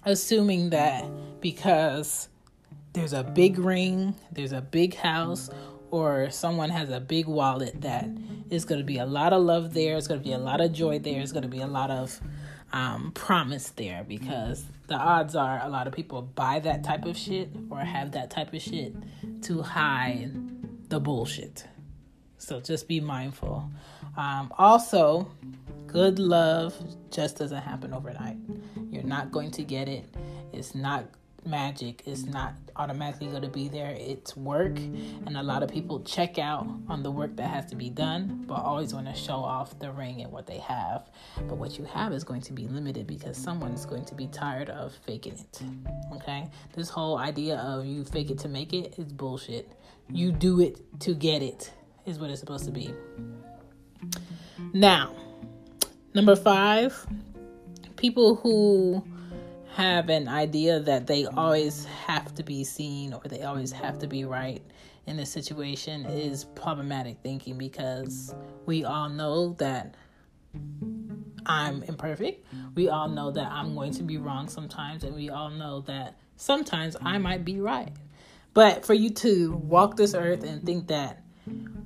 assuming 0.04 0.70
that 0.70 1.04
because 1.40 2.28
there's 2.92 3.12
a 3.12 3.22
big 3.22 3.58
ring, 3.58 4.14
there's 4.32 4.52
a 4.52 4.60
big 4.60 4.94
house, 4.94 5.48
or 5.92 6.30
someone 6.30 6.70
has 6.70 6.88
a 6.88 6.98
big 6.98 7.26
wallet 7.26 7.82
that 7.82 8.08
is 8.48 8.64
going 8.64 8.80
to 8.80 8.84
be 8.84 8.96
a 8.96 9.04
lot 9.04 9.34
of 9.34 9.42
love 9.42 9.74
there, 9.74 9.96
it's 9.96 10.08
going 10.08 10.18
to 10.18 10.24
be 10.24 10.32
a 10.32 10.38
lot 10.38 10.60
of 10.60 10.72
joy 10.72 10.98
there, 10.98 11.20
it's 11.20 11.32
going 11.32 11.42
to 11.42 11.48
be 11.48 11.60
a 11.60 11.66
lot 11.66 11.90
of 11.90 12.18
um, 12.72 13.12
promise 13.12 13.68
there 13.70 14.02
because 14.08 14.64
the 14.86 14.94
odds 14.94 15.36
are 15.36 15.60
a 15.62 15.68
lot 15.68 15.86
of 15.86 15.92
people 15.92 16.22
buy 16.22 16.58
that 16.60 16.82
type 16.82 17.04
of 17.04 17.14
shit 17.14 17.50
or 17.70 17.78
have 17.80 18.12
that 18.12 18.30
type 18.30 18.54
of 18.54 18.62
shit 18.62 18.94
to 19.42 19.60
hide 19.60 20.32
the 20.88 20.98
bullshit. 20.98 21.66
So 22.38 22.58
just 22.58 22.88
be 22.88 22.98
mindful. 22.98 23.70
Um, 24.16 24.50
also, 24.56 25.30
good 25.86 26.18
love 26.18 26.74
just 27.10 27.36
doesn't 27.36 27.60
happen 27.60 27.92
overnight. 27.92 28.38
You're 28.90 29.02
not 29.02 29.30
going 29.30 29.50
to 29.52 29.62
get 29.62 29.90
it. 29.90 30.06
It's 30.54 30.74
not 30.74 31.04
magic 31.44 32.02
is 32.06 32.24
not 32.24 32.54
automatically 32.76 33.26
going 33.28 33.42
to 33.42 33.48
be 33.48 33.68
there. 33.68 33.94
It's 33.98 34.36
work, 34.36 34.76
and 34.76 35.36
a 35.36 35.42
lot 35.42 35.62
of 35.62 35.70
people 35.70 36.00
check 36.00 36.38
out 36.38 36.66
on 36.88 37.02
the 37.02 37.10
work 37.10 37.36
that 37.36 37.48
has 37.48 37.66
to 37.66 37.76
be 37.76 37.90
done, 37.90 38.44
but 38.46 38.54
always 38.54 38.94
want 38.94 39.06
to 39.06 39.14
show 39.14 39.34
off 39.34 39.78
the 39.78 39.90
ring 39.90 40.22
and 40.22 40.32
what 40.32 40.46
they 40.46 40.58
have. 40.58 41.10
But 41.48 41.56
what 41.56 41.78
you 41.78 41.84
have 41.84 42.12
is 42.12 42.24
going 42.24 42.42
to 42.42 42.52
be 42.52 42.68
limited 42.68 43.06
because 43.06 43.36
someone's 43.36 43.84
going 43.84 44.04
to 44.06 44.14
be 44.14 44.26
tired 44.28 44.70
of 44.70 44.94
faking 45.06 45.34
it. 45.34 45.62
Okay? 46.14 46.48
This 46.74 46.88
whole 46.88 47.18
idea 47.18 47.56
of 47.56 47.84
you 47.84 48.04
fake 48.04 48.30
it 48.30 48.38
to 48.40 48.48
make 48.48 48.72
it 48.72 48.98
is 48.98 49.12
bullshit. 49.12 49.70
You 50.08 50.32
do 50.32 50.60
it 50.60 51.00
to 51.00 51.14
get 51.14 51.42
it, 51.42 51.72
is 52.06 52.18
what 52.18 52.30
it's 52.30 52.40
supposed 52.40 52.64
to 52.66 52.70
be. 52.70 52.94
Now, 54.72 55.14
number 56.14 56.36
five, 56.36 57.06
people 57.96 58.36
who 58.36 59.04
have 59.74 60.08
an 60.08 60.28
idea 60.28 60.80
that 60.80 61.06
they 61.06 61.22
mm-hmm. 61.22 61.38
always 61.38 61.84
have 61.84 62.34
to 62.34 62.42
be 62.42 62.64
seen 62.64 63.12
or 63.12 63.22
they 63.24 63.42
always 63.42 63.72
have 63.72 63.98
to 63.98 64.06
be 64.06 64.24
right 64.24 64.62
in 65.06 65.18
a 65.18 65.26
situation 65.26 66.06
is 66.06 66.44
problematic 66.44 67.18
thinking 67.22 67.58
because 67.58 68.34
we 68.66 68.84
all 68.84 69.08
know 69.08 69.54
that 69.54 69.94
I'm 71.46 71.82
imperfect. 71.82 72.46
We 72.74 72.88
all 72.88 73.08
know 73.08 73.30
that 73.32 73.50
I'm 73.50 73.74
going 73.74 73.92
to 73.94 74.02
be 74.02 74.16
wrong 74.18 74.48
sometimes, 74.48 75.02
and 75.02 75.14
we 75.14 75.28
all 75.28 75.50
know 75.50 75.80
that 75.82 76.16
sometimes 76.36 76.96
I 77.00 77.18
might 77.18 77.44
be 77.44 77.60
right. 77.60 77.92
But 78.54 78.84
for 78.84 78.94
you 78.94 79.10
to 79.10 79.52
walk 79.56 79.96
this 79.96 80.14
earth 80.14 80.44
and 80.44 80.64
think 80.64 80.88
that, 80.88 81.24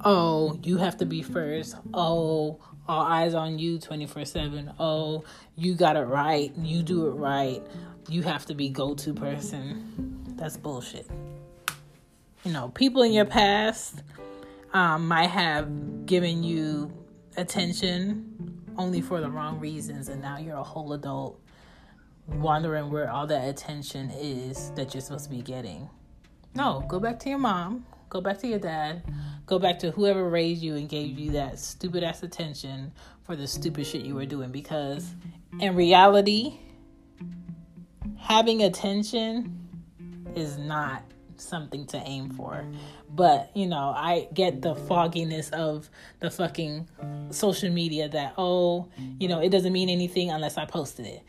oh, 0.04 0.58
you 0.62 0.76
have 0.76 0.98
to 0.98 1.06
be 1.06 1.22
first, 1.22 1.76
oh, 1.94 2.60
all 2.88 3.02
eyes 3.02 3.34
on 3.34 3.58
you 3.58 3.78
24 3.78 4.24
7. 4.24 4.72
Oh, 4.78 5.24
you 5.56 5.74
got 5.74 5.96
it 5.96 6.04
right. 6.04 6.52
You 6.56 6.82
do 6.82 7.06
it 7.06 7.12
right. 7.12 7.62
You 8.08 8.22
have 8.22 8.46
to 8.46 8.54
be 8.54 8.68
go 8.68 8.94
to 8.94 9.12
person. 9.12 10.24
That's 10.36 10.56
bullshit. 10.56 11.08
You 12.44 12.52
know, 12.52 12.68
people 12.68 13.02
in 13.02 13.12
your 13.12 13.24
past 13.24 14.02
um, 14.72 15.08
might 15.08 15.30
have 15.30 16.06
given 16.06 16.42
you 16.44 16.92
attention 17.36 18.62
only 18.78 19.00
for 19.00 19.20
the 19.20 19.30
wrong 19.30 19.58
reasons, 19.58 20.08
and 20.08 20.20
now 20.20 20.38
you're 20.38 20.56
a 20.56 20.62
whole 20.62 20.92
adult 20.92 21.40
wondering 22.28 22.90
where 22.90 23.10
all 23.10 23.26
that 23.26 23.48
attention 23.48 24.10
is 24.10 24.70
that 24.72 24.94
you're 24.94 25.00
supposed 25.00 25.24
to 25.24 25.30
be 25.30 25.42
getting. 25.42 25.88
No, 26.54 26.84
go 26.88 26.98
back 27.00 27.18
to 27.20 27.28
your 27.28 27.38
mom, 27.38 27.86
go 28.08 28.20
back 28.20 28.38
to 28.38 28.46
your 28.46 28.58
dad, 28.58 29.02
Go 29.46 29.60
back 29.60 29.78
to 29.78 29.92
whoever 29.92 30.28
raised 30.28 30.60
you 30.60 30.74
and 30.74 30.88
gave 30.88 31.20
you 31.20 31.30
that 31.32 31.60
stupid 31.60 32.02
ass 32.02 32.24
attention 32.24 32.92
for 33.22 33.36
the 33.36 33.46
stupid 33.46 33.86
shit 33.86 34.04
you 34.04 34.16
were 34.16 34.26
doing 34.26 34.50
because 34.50 35.14
in 35.60 35.76
reality, 35.76 36.58
having 38.18 38.64
attention 38.64 39.56
is 40.34 40.58
not 40.58 41.04
something 41.36 41.86
to 41.86 41.98
aim 41.98 42.30
for. 42.30 42.64
But, 43.08 43.52
you 43.54 43.66
know, 43.68 43.94
I 43.96 44.26
get 44.34 44.62
the 44.62 44.74
fogginess 44.74 45.50
of 45.50 45.88
the 46.18 46.28
fucking 46.28 46.88
social 47.30 47.70
media 47.70 48.08
that, 48.08 48.34
oh, 48.36 48.88
you 49.20 49.28
know, 49.28 49.40
it 49.40 49.50
doesn't 49.50 49.72
mean 49.72 49.88
anything 49.88 50.30
unless 50.30 50.58
I 50.58 50.64
posted 50.64 51.06
it. 51.06 51.22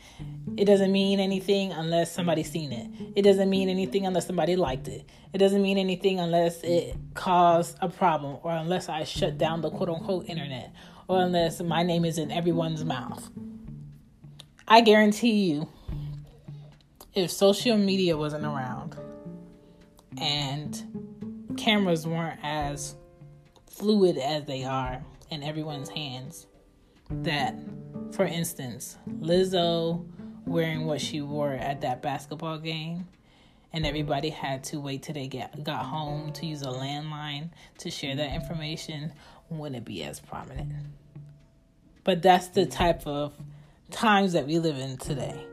It 0.57 0.65
doesn't 0.65 0.91
mean 0.91 1.19
anything 1.19 1.71
unless 1.71 2.11
somebody's 2.11 2.49
seen 2.49 2.71
it. 2.71 2.89
It 3.15 3.21
doesn't 3.21 3.49
mean 3.49 3.69
anything 3.69 4.07
unless 4.07 4.25
somebody 4.25 4.55
liked 4.55 4.87
it. 4.87 5.07
It 5.31 5.37
doesn't 5.37 5.61
mean 5.61 5.77
anything 5.77 6.19
unless 6.19 6.63
it 6.63 6.95
caused 7.13 7.77
a 7.79 7.89
problem 7.89 8.37
or 8.41 8.51
unless 8.51 8.89
I 8.89 9.03
shut 9.03 9.37
down 9.37 9.61
the 9.61 9.69
quote 9.69 9.89
unquote 9.89 10.27
internet 10.27 10.73
or 11.07 11.21
unless 11.21 11.61
my 11.61 11.83
name 11.83 12.03
is 12.05 12.17
in 12.17 12.31
everyone's 12.31 12.83
mouth. 12.83 13.29
I 14.67 14.81
guarantee 14.81 15.51
you, 15.51 15.69
if 17.13 17.31
social 17.31 17.77
media 17.77 18.17
wasn't 18.17 18.43
around, 18.43 18.97
and 20.19 21.55
cameras 21.55 22.07
weren't 22.07 22.39
as 22.41 22.95
fluid 23.69 24.17
as 24.17 24.45
they 24.45 24.63
are 24.63 25.03
in 25.29 25.43
everyone's 25.43 25.89
hands. 25.89 26.47
That, 27.09 27.55
for 28.11 28.25
instance, 28.25 28.97
Lizzo 29.19 30.05
wearing 30.47 30.85
what 30.85 31.01
she 31.01 31.21
wore 31.21 31.53
at 31.53 31.81
that 31.81 32.01
basketball 32.01 32.57
game, 32.57 33.07
and 33.73 33.85
everybody 33.85 34.29
had 34.29 34.63
to 34.65 34.79
wait 34.79 35.03
till 35.03 35.13
they 35.13 35.27
get 35.27 35.63
got 35.63 35.85
home 35.85 36.31
to 36.33 36.45
use 36.45 36.61
a 36.61 36.67
landline 36.67 37.49
to 37.79 37.89
share 37.89 38.15
that 38.15 38.33
information, 38.33 39.13
wouldn't 39.49 39.85
be 39.85 40.03
as 40.03 40.19
prominent. 40.19 40.71
But 42.03 42.21
that's 42.21 42.47
the 42.47 42.65
type 42.65 43.05
of 43.05 43.33
times 43.91 44.33
that 44.33 44.47
we 44.47 44.59
live 44.59 44.77
in 44.77 44.97
today. 44.97 45.45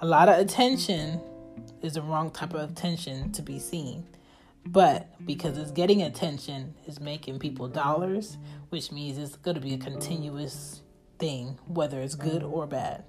A 0.00 0.06
lot 0.06 0.28
of 0.28 0.38
attention 0.38 1.20
is 1.82 1.94
the 1.94 2.02
wrong 2.02 2.30
type 2.30 2.54
of 2.54 2.70
attention 2.70 3.32
to 3.32 3.42
be 3.42 3.58
seen. 3.58 4.06
But 4.64 5.08
because 5.24 5.56
it's 5.56 5.70
getting 5.70 6.02
attention, 6.02 6.74
is 6.86 6.98
making 6.98 7.38
people 7.38 7.68
dollars, 7.68 8.36
which 8.70 8.90
means 8.90 9.16
it's 9.16 9.36
going 9.36 9.54
to 9.54 9.60
be 9.60 9.74
a 9.74 9.78
continuous 9.78 10.82
thing, 11.18 11.58
whether 11.68 12.00
it's 12.00 12.16
good 12.16 12.42
or 12.42 12.66
bad. 12.66 13.04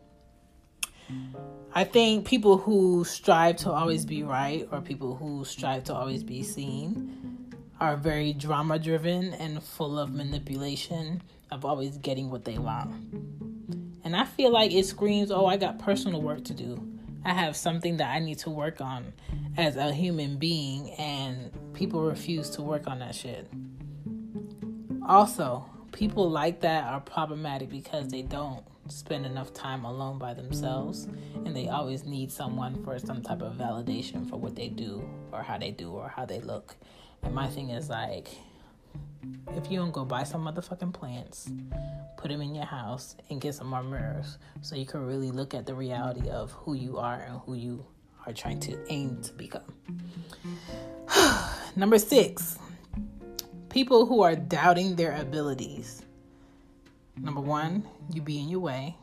I 1.74 1.84
think 1.84 2.26
people 2.26 2.58
who 2.58 3.04
strive 3.04 3.58
to 3.58 3.72
always 3.72 4.06
be 4.06 4.24
right 4.24 4.68
or 4.72 4.82
people 4.82 5.16
who 5.16 5.46
strive 5.46 5.84
to 5.86 5.94
always 5.94 6.24
be 6.24 6.42
seen 6.44 7.54
are 7.80 7.96
very 7.96 8.34
drama 8.34 8.80
driven 8.80 9.34
and 9.34 9.62
full 9.62 10.00
of 10.00 10.12
manipulation 10.12 11.22
of 11.52 11.66
always 11.66 11.98
getting 11.98 12.30
what 12.30 12.46
they 12.46 12.58
want. 12.58 12.92
And 14.04 14.16
I 14.16 14.26
feel 14.26 14.52
like 14.52 14.72
it 14.74 14.86
screams, 14.86 15.32
oh, 15.32 15.46
I 15.46 15.58
got 15.58 15.80
personal 15.80 16.22
work 16.22 16.44
to 16.46 16.54
do. 16.54 16.82
I 17.26 17.34
have 17.34 17.56
something 17.56 17.98
that 17.98 18.10
I 18.10 18.20
need 18.20 18.40
to 18.40 18.50
work 18.50 18.80
on 18.80 19.14
as 19.58 19.76
a 19.76 19.92
human 19.92 20.38
being, 20.38 20.92
and 20.92 21.52
people 21.74 22.02
refuse 22.02 22.50
to 22.52 22.62
work 22.62 22.88
on 22.88 23.00
that 23.00 23.16
shit. 23.16 23.48
Also, 25.06 25.66
people 25.92 26.30
like 26.30 26.62
that 26.62 26.86
are 26.86 27.02
problematic 27.02 27.70
because 27.70 28.08
they 28.08 28.22
don't 28.22 28.64
spend 28.92 29.26
enough 29.26 29.54
time 29.54 29.86
alone 29.86 30.18
by 30.18 30.34
themselves 30.34 31.08
and 31.46 31.56
they 31.56 31.68
always 31.70 32.06
need 32.06 32.32
someone 32.32 32.84
for 32.84 33.00
some 33.00 33.22
type 33.22 33.42
of 33.42 33.54
validation 33.54 34.30
for 34.30 34.38
what 34.38 34.56
they 34.56 34.70
do 34.70 35.08
or 35.32 35.44
how 35.44 35.58
they 35.58 35.72
do 35.72 35.92
or 35.92 36.10
how 36.10 36.26
they 36.26 36.40
look. 36.40 36.76
And 37.24 37.34
my 37.34 37.48
thing 37.48 37.70
is 37.70 37.90
like, 37.90 38.30
if 39.56 39.72
you 39.72 39.78
don't 39.80 39.92
go 39.92 40.06
buy 40.06 40.24
some 40.24 40.46
motherfucking 40.46 40.94
plants, 40.94 41.50
put 42.18 42.30
them 42.30 42.42
in 42.42 42.56
your 42.56 42.66
house, 42.66 43.16
and 43.30 43.42
get 43.42 43.56
some 43.56 43.68
more 43.68 43.84
mirrors 43.84 44.38
so 44.62 44.76
you 44.76 44.86
can 44.86 45.06
really 45.06 45.32
look 45.32 45.54
at 45.54 45.66
the 45.66 45.74
reality 45.74 46.30
of 46.30 46.52
who 46.52 46.74
you 46.74 46.98
are 46.98 47.16
and 47.16 47.40
who 47.46 47.56
you 47.56 47.86
are 48.26 48.34
trying 48.34 48.60
to 48.60 48.78
aim 48.90 49.22
to 49.24 49.34
become. 49.34 49.74
Number 51.76 51.98
six, 51.98 52.58
people 53.70 54.06
who 54.06 54.22
are 54.22 54.36
doubting 54.36 54.96
their 54.96 55.16
abilities. 55.16 56.04
Number 57.20 57.42
one, 57.42 57.84
you 58.14 58.22
be 58.22 58.40
in 58.40 58.50
your 58.50 58.60
way. 58.60 58.96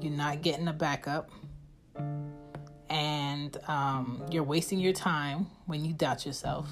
You're 0.00 0.12
not 0.12 0.42
getting 0.42 0.68
a 0.68 0.72
backup. 0.72 1.30
And 2.88 3.56
um, 3.68 4.22
you're 4.30 4.42
wasting 4.42 4.78
your 4.78 4.92
time 4.92 5.46
when 5.66 5.84
you 5.84 5.92
doubt 5.92 6.26
yourself. 6.26 6.68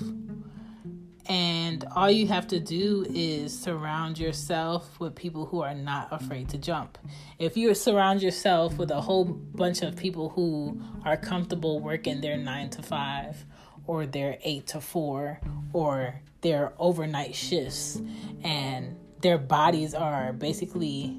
And 1.26 1.86
all 1.94 2.10
you 2.10 2.26
have 2.26 2.48
to 2.48 2.58
do 2.58 3.06
is 3.08 3.56
surround 3.56 4.18
yourself 4.18 4.98
with 4.98 5.14
people 5.14 5.46
who 5.46 5.60
are 5.60 5.74
not 5.74 6.08
afraid 6.10 6.48
to 6.48 6.58
jump. 6.58 6.98
If 7.38 7.56
you 7.56 7.72
surround 7.74 8.20
yourself 8.20 8.76
with 8.78 8.90
a 8.90 9.00
whole 9.00 9.24
bunch 9.24 9.82
of 9.82 9.96
people 9.96 10.30
who 10.30 10.82
are 11.04 11.16
comfortable 11.16 11.78
working 11.78 12.20
their 12.20 12.36
nine 12.36 12.70
to 12.70 12.82
five 12.82 13.44
or 13.86 14.06
their 14.06 14.38
eight 14.42 14.66
to 14.68 14.80
four 14.80 15.40
or 15.72 16.20
their 16.40 16.72
overnight 16.78 17.34
shifts 17.34 18.00
and 18.42 18.96
their 19.20 19.38
bodies 19.38 19.94
are 19.94 20.32
basically 20.32 21.16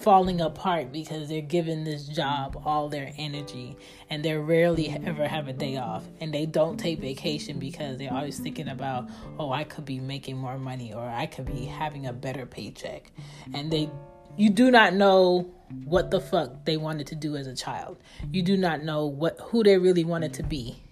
falling 0.00 0.40
apart 0.40 0.92
because 0.92 1.28
they're 1.28 1.42
giving 1.42 1.84
this 1.84 2.06
job 2.06 2.60
all 2.64 2.88
their 2.88 3.12
energy 3.18 3.76
and 4.08 4.24
they 4.24 4.34
rarely 4.34 4.88
ever 5.04 5.28
have 5.28 5.46
a 5.46 5.52
day 5.52 5.76
off. 5.76 6.04
And 6.20 6.32
they 6.32 6.46
don't 6.46 6.78
take 6.78 7.00
vacation 7.00 7.58
because 7.58 7.98
they're 7.98 8.12
always 8.12 8.38
thinking 8.38 8.68
about 8.68 9.08
oh 9.38 9.52
I 9.52 9.64
could 9.64 9.84
be 9.84 10.00
making 10.00 10.38
more 10.38 10.58
money 10.58 10.92
or 10.92 11.06
I 11.06 11.26
could 11.26 11.46
be 11.46 11.66
having 11.66 12.06
a 12.06 12.12
better 12.12 12.46
paycheck. 12.46 13.12
And 13.52 13.70
they 13.70 13.90
you 14.36 14.48
do 14.48 14.70
not 14.70 14.94
know 14.94 15.52
what 15.84 16.10
the 16.10 16.20
fuck 16.20 16.64
they 16.64 16.76
wanted 16.76 17.08
to 17.08 17.14
do 17.14 17.36
as 17.36 17.46
a 17.46 17.54
child. 17.54 17.98
You 18.32 18.42
do 18.42 18.56
not 18.56 18.82
know 18.82 19.06
what 19.06 19.38
who 19.40 19.62
they 19.62 19.76
really 19.76 20.04
wanted 20.04 20.34
to 20.34 20.42
be. 20.42 20.82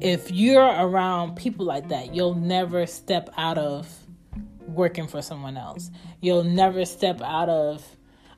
If 0.00 0.30
you're 0.30 0.64
around 0.64 1.36
people 1.36 1.64
like 1.64 1.88
that 1.88 2.14
you'll 2.14 2.34
never 2.34 2.86
step 2.86 3.30
out 3.36 3.56
of 3.56 4.05
working 4.76 5.08
for 5.08 5.22
someone 5.22 5.56
else. 5.56 5.90
You'll 6.20 6.44
never 6.44 6.84
step 6.84 7.20
out 7.22 7.48
of 7.48 7.84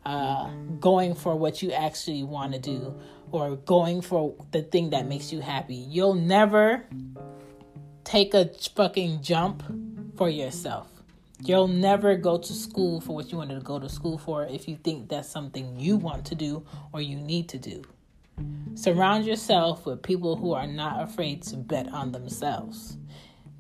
uh, 0.07 0.49
going 0.80 1.14
for 1.14 1.37
what 1.37 1.62
you 1.62 1.73
actually 1.73 2.23
want 2.23 2.54
to 2.54 2.59
do 2.59 2.99
or 3.30 3.57
going 3.57 4.00
for 4.00 4.35
the 4.52 4.62
thing 4.62 4.90
that 4.90 5.07
makes 5.07 5.33
you 5.33 5.40
happy. 5.40 5.75
You'll 5.75 6.14
never 6.14 6.87
take 8.04 8.33
a 8.33 8.50
fucking 8.75 9.23
jump 9.23 9.62
for 10.16 10.31
yourself. 10.31 10.88
You'll 11.40 11.68
never 11.68 12.16
go 12.16 12.38
to 12.38 12.53
school 12.53 13.01
for 13.01 13.14
what 13.14 13.31
you 13.31 13.38
wanted 13.38 13.57
to 13.57 13.61
go 13.61 13.79
to 13.79 13.88
school 13.88 14.18
for 14.18 14.46
if 14.46 14.66
you 14.66 14.77
think 14.83 15.09
that's 15.09 15.29
something 15.29 15.79
you 15.79 15.96
want 15.96 16.24
to 16.27 16.35
do 16.35 16.64
or 16.92 17.01
you 17.01 17.16
need 17.16 17.48
to 17.51 17.59
do. 17.59 17.85
Surround 18.74 19.24
yourself 19.24 19.87
with 19.87 20.03
people 20.03 20.37
who 20.37 20.53
are 20.53 20.66
not 20.66 21.03
afraid 21.03 21.42
to 21.42 21.57
bet 21.57 21.92
on 21.92 22.12
themselves. 22.12 22.96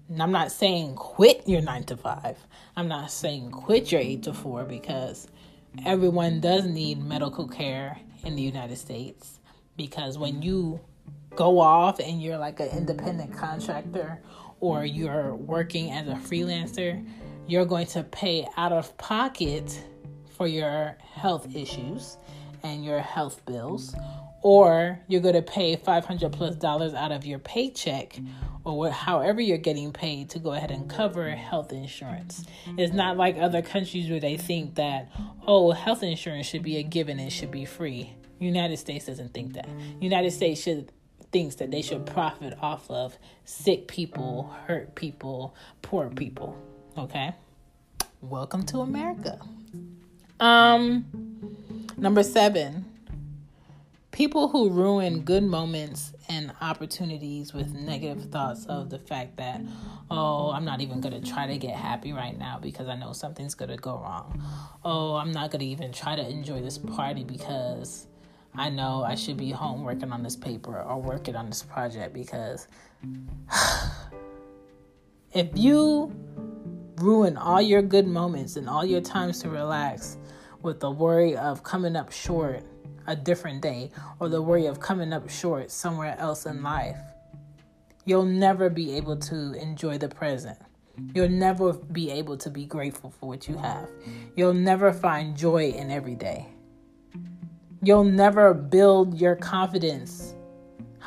And 0.08 0.22
I'm 0.22 0.32
not 0.32 0.50
saying 0.50 0.94
quit 0.94 1.46
your 1.46 1.60
nine 1.60 1.84
to 1.84 1.96
five. 1.96 2.38
I'm 2.76 2.88
not 2.88 3.10
saying 3.10 3.50
quit 3.50 3.92
your 3.92 4.00
eight 4.00 4.22
to 4.22 4.32
four 4.32 4.64
because 4.64 5.28
everyone 5.84 6.40
does 6.40 6.64
need 6.64 7.02
medical 7.02 7.46
care 7.46 7.98
in 8.24 8.34
the 8.34 8.42
United 8.42 8.78
States. 8.78 9.38
Because 9.76 10.16
when 10.16 10.40
you 10.42 10.80
go 11.36 11.58
off 11.60 12.00
and 12.00 12.22
you're 12.22 12.38
like 12.38 12.58
an 12.58 12.68
independent 12.68 13.36
contractor 13.36 14.20
or 14.60 14.84
you're 14.84 15.34
working 15.34 15.90
as 15.90 16.08
a 16.08 16.14
freelancer, 16.14 17.06
you're 17.46 17.66
going 17.66 17.86
to 17.88 18.02
pay 18.02 18.46
out 18.56 18.72
of 18.72 18.96
pocket 18.96 19.84
for 20.36 20.46
your 20.46 20.96
health 21.14 21.54
issues 21.54 22.16
and 22.62 22.84
your 22.84 23.00
health 23.00 23.44
bills 23.44 23.94
or 24.42 25.00
you're 25.08 25.20
going 25.20 25.34
to 25.34 25.42
pay 25.42 25.76
500 25.76 26.32
plus 26.32 26.56
dollars 26.56 26.94
out 26.94 27.12
of 27.12 27.26
your 27.26 27.38
paycheck 27.38 28.18
or 28.64 28.90
however 28.90 29.40
you're 29.40 29.58
getting 29.58 29.92
paid 29.92 30.30
to 30.30 30.38
go 30.38 30.52
ahead 30.52 30.70
and 30.70 30.88
cover 30.88 31.30
health 31.30 31.72
insurance. 31.72 32.44
It's 32.76 32.92
not 32.92 33.16
like 33.16 33.36
other 33.38 33.62
countries 33.62 34.10
where 34.10 34.20
they 34.20 34.36
think 34.36 34.76
that, 34.76 35.10
oh, 35.46 35.72
health 35.72 36.02
insurance 36.02 36.46
should 36.46 36.62
be 36.62 36.76
a 36.76 36.82
given 36.82 37.18
and 37.18 37.32
should 37.32 37.50
be 37.50 37.64
free. 37.64 38.12
United 38.38 38.76
States 38.76 39.06
doesn't 39.06 39.34
think 39.34 39.54
that. 39.54 39.68
United 40.00 40.30
States 40.30 40.62
should 40.62 40.92
thinks 41.30 41.56
that 41.56 41.70
they 41.70 41.82
should 41.82 42.06
profit 42.06 42.54
off 42.62 42.90
of 42.90 43.18
sick 43.44 43.86
people, 43.86 44.54
hurt 44.66 44.94
people, 44.94 45.54
poor 45.82 46.08
people. 46.08 46.56
Okay? 46.96 47.32
Welcome 48.20 48.64
to 48.66 48.78
America. 48.80 49.38
Um 50.40 51.04
number 51.96 52.22
7 52.22 52.84
people 54.18 54.48
who 54.48 54.68
ruin 54.68 55.20
good 55.20 55.44
moments 55.44 56.12
and 56.28 56.52
opportunities 56.60 57.54
with 57.54 57.72
negative 57.72 58.24
thoughts 58.32 58.66
of 58.66 58.90
the 58.90 58.98
fact 58.98 59.36
that, 59.36 59.60
oh, 60.10 60.50
I'm 60.50 60.64
not 60.64 60.80
even 60.80 61.00
going 61.00 61.22
to 61.22 61.30
try 61.32 61.46
to 61.46 61.56
get 61.56 61.76
happy 61.76 62.12
right 62.12 62.36
now 62.36 62.58
because 62.60 62.88
I 62.88 62.96
know 62.96 63.12
something's 63.12 63.54
going 63.54 63.70
to 63.70 63.76
go 63.76 63.92
wrong. 63.92 64.42
Oh, 64.84 65.14
I'm 65.14 65.30
not 65.30 65.52
going 65.52 65.60
to 65.60 65.66
even 65.66 65.92
try 65.92 66.16
to 66.16 66.28
enjoy 66.28 66.60
this 66.60 66.78
party 66.78 67.22
because 67.22 68.08
I 68.56 68.70
know 68.70 69.04
I 69.04 69.14
should 69.14 69.36
be 69.36 69.52
home 69.52 69.84
working 69.84 70.10
on 70.10 70.24
this 70.24 70.34
paper 70.34 70.80
or 70.80 71.00
working 71.00 71.36
on 71.36 71.46
this 71.46 71.62
project 71.62 72.12
because 72.12 72.66
if 75.32 75.46
you 75.54 76.12
ruin 76.96 77.36
all 77.36 77.62
your 77.62 77.82
good 77.82 78.08
moments 78.08 78.56
and 78.56 78.68
all 78.68 78.84
your 78.84 79.00
times 79.00 79.38
to 79.42 79.48
relax 79.48 80.16
with 80.62 80.80
the 80.80 80.90
worry 80.90 81.36
of 81.36 81.62
coming 81.62 81.94
up 81.94 82.10
short 82.10 82.64
a 83.08 83.16
different 83.16 83.62
day 83.62 83.90
or 84.20 84.28
the 84.28 84.40
worry 84.40 84.66
of 84.66 84.78
coming 84.78 85.12
up 85.12 85.28
short 85.28 85.70
somewhere 85.70 86.14
else 86.18 86.46
in 86.46 86.62
life, 86.62 86.98
you'll 88.04 88.24
never 88.24 88.70
be 88.70 88.94
able 88.96 89.16
to 89.16 89.54
enjoy 89.54 89.98
the 89.98 90.08
present. 90.08 90.58
You'll 91.14 91.28
never 91.28 91.72
be 91.72 92.10
able 92.10 92.36
to 92.36 92.50
be 92.50 92.66
grateful 92.66 93.10
for 93.10 93.28
what 93.28 93.48
you 93.48 93.56
have. 93.56 93.88
You'll 94.36 94.54
never 94.54 94.92
find 94.92 95.36
joy 95.36 95.70
in 95.70 95.90
every 95.90 96.14
day. 96.14 96.46
You'll 97.82 98.04
never 98.04 98.52
build 98.52 99.20
your 99.20 99.36
confidence 99.36 100.34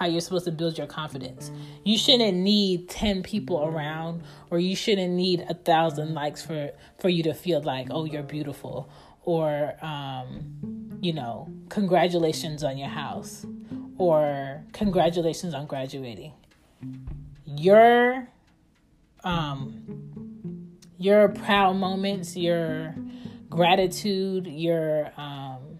how 0.01 0.07
you're 0.07 0.21
supposed 0.21 0.45
to 0.45 0.51
build 0.51 0.79
your 0.79 0.87
confidence. 0.87 1.51
You 1.83 1.95
shouldn't 1.95 2.35
need 2.35 2.89
10 2.89 3.21
people 3.21 3.63
around 3.63 4.23
or 4.49 4.57
you 4.57 4.75
shouldn't 4.75 5.13
need 5.13 5.45
a 5.47 5.53
thousand 5.53 6.15
likes 6.15 6.43
for 6.43 6.71
for 6.99 7.09
you 7.09 7.21
to 7.21 7.35
feel 7.35 7.61
like, 7.61 7.87
"Oh, 7.91 8.05
you're 8.05 8.23
beautiful." 8.23 8.89
Or 9.23 9.75
um 9.81 10.97
you 11.01 11.13
know, 11.13 11.47
congratulations 11.69 12.63
on 12.63 12.77
your 12.77 12.89
house 12.89 13.45
or 13.97 14.63
congratulations 14.73 15.53
on 15.53 15.65
graduating. 15.65 16.33
Your 17.45 18.27
um 19.23 20.09
your 20.97 21.29
proud 21.29 21.75
moments, 21.75 22.37
your 22.37 22.95
gratitude, 23.49 24.47
your 24.47 25.11
um 25.17 25.79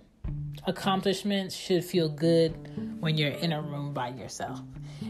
accomplishments 0.65 1.56
should 1.56 1.84
feel 1.84 2.10
good 2.10 2.99
when 2.99 3.17
you're 3.17 3.32
in 3.32 3.51
a 3.51 3.62
room 3.62 3.93
by 3.93 4.10
yourself. 4.10 4.62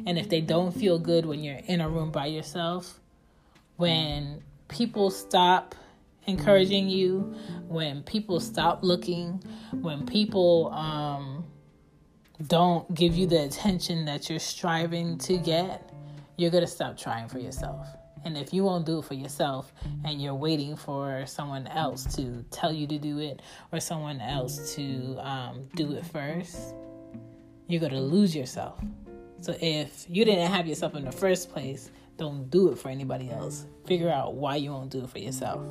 And 0.06 0.18
if 0.18 0.30
they 0.30 0.42
don't 0.42 0.72
feel 0.72 0.98
good 0.98 1.26
when 1.26 1.44
you're 1.44 1.62
in 1.66 1.82
a 1.82 1.90
room 1.90 2.12
by 2.12 2.28
yourself, 2.28 3.00
when 3.76 4.42
people 4.68 5.12
stop 5.12 5.76
encouraging 6.32 6.90
you, 6.90 7.36
when 7.68 8.04
people 8.04 8.40
stop 8.40 8.84
looking, 8.84 9.44
when 9.82 10.06
people 10.06 10.72
um, 10.74 11.46
don't 12.48 12.92
give 12.96 13.16
you 13.16 13.28
the 13.28 13.44
attention 13.44 14.06
that 14.06 14.30
you're 14.30 14.40
striving 14.40 15.18
to 15.20 15.38
get, 15.38 15.94
you're 16.38 16.52
going 16.52 16.64
to 16.64 16.70
stop 16.70 16.98
trying 16.98 17.28
for 17.28 17.40
yourself. 17.40 17.88
And 18.24 18.38
if 18.38 18.54
you 18.54 18.64
won't 18.64 18.86
do 18.86 19.00
it 19.00 19.06
for 19.06 19.16
yourself 19.16 19.74
and 20.06 20.22
you're 20.22 20.36
waiting 20.36 20.76
for 20.76 21.26
someone 21.26 21.68
else 21.68 22.16
to 22.16 22.46
tell 22.52 22.72
you 22.72 22.86
to 22.88 23.00
do 23.00 23.20
it 23.20 23.42
or 23.72 23.80
someone 23.80 24.22
else 24.22 24.76
to 24.76 25.18
um, 25.20 25.68
do 25.76 25.94
it 25.94 26.06
first, 26.06 26.76
you're 27.68 27.80
going 27.80 27.94
to 27.94 28.02
lose 28.02 28.36
yourself. 28.36 28.80
So 29.40 29.56
if 29.60 30.06
you 30.08 30.24
didn't 30.24 30.52
have 30.52 30.68
yourself 30.68 30.96
in 30.96 31.06
the 31.06 31.12
first 31.12 31.52
place, 31.52 31.90
don't 32.18 32.50
do 32.52 32.72
it 32.72 32.78
for 32.78 32.90
anybody 32.90 33.32
else. 33.32 33.66
Figure 33.88 34.10
out 34.10 34.36
why 34.36 34.58
you 34.58 34.72
won't 34.72 34.92
do 34.92 35.04
it 35.04 35.10
for 35.10 35.18
yourself. 35.18 35.66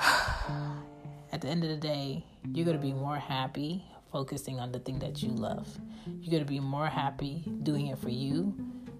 At 1.32 1.40
the 1.40 1.48
end 1.48 1.62
of 1.64 1.70
the 1.70 1.76
day, 1.76 2.24
you're 2.52 2.64
going 2.64 2.76
to 2.76 2.82
be 2.82 2.92
more 2.92 3.16
happy 3.16 3.84
focusing 4.10 4.58
on 4.58 4.72
the 4.72 4.78
thing 4.78 4.98
that 5.00 5.22
you 5.22 5.30
love. 5.30 5.68
You're 6.06 6.30
going 6.30 6.44
to 6.44 6.48
be 6.48 6.60
more 6.60 6.86
happy 6.86 7.44
doing 7.62 7.88
it 7.88 7.98
for 7.98 8.08
you 8.08 8.54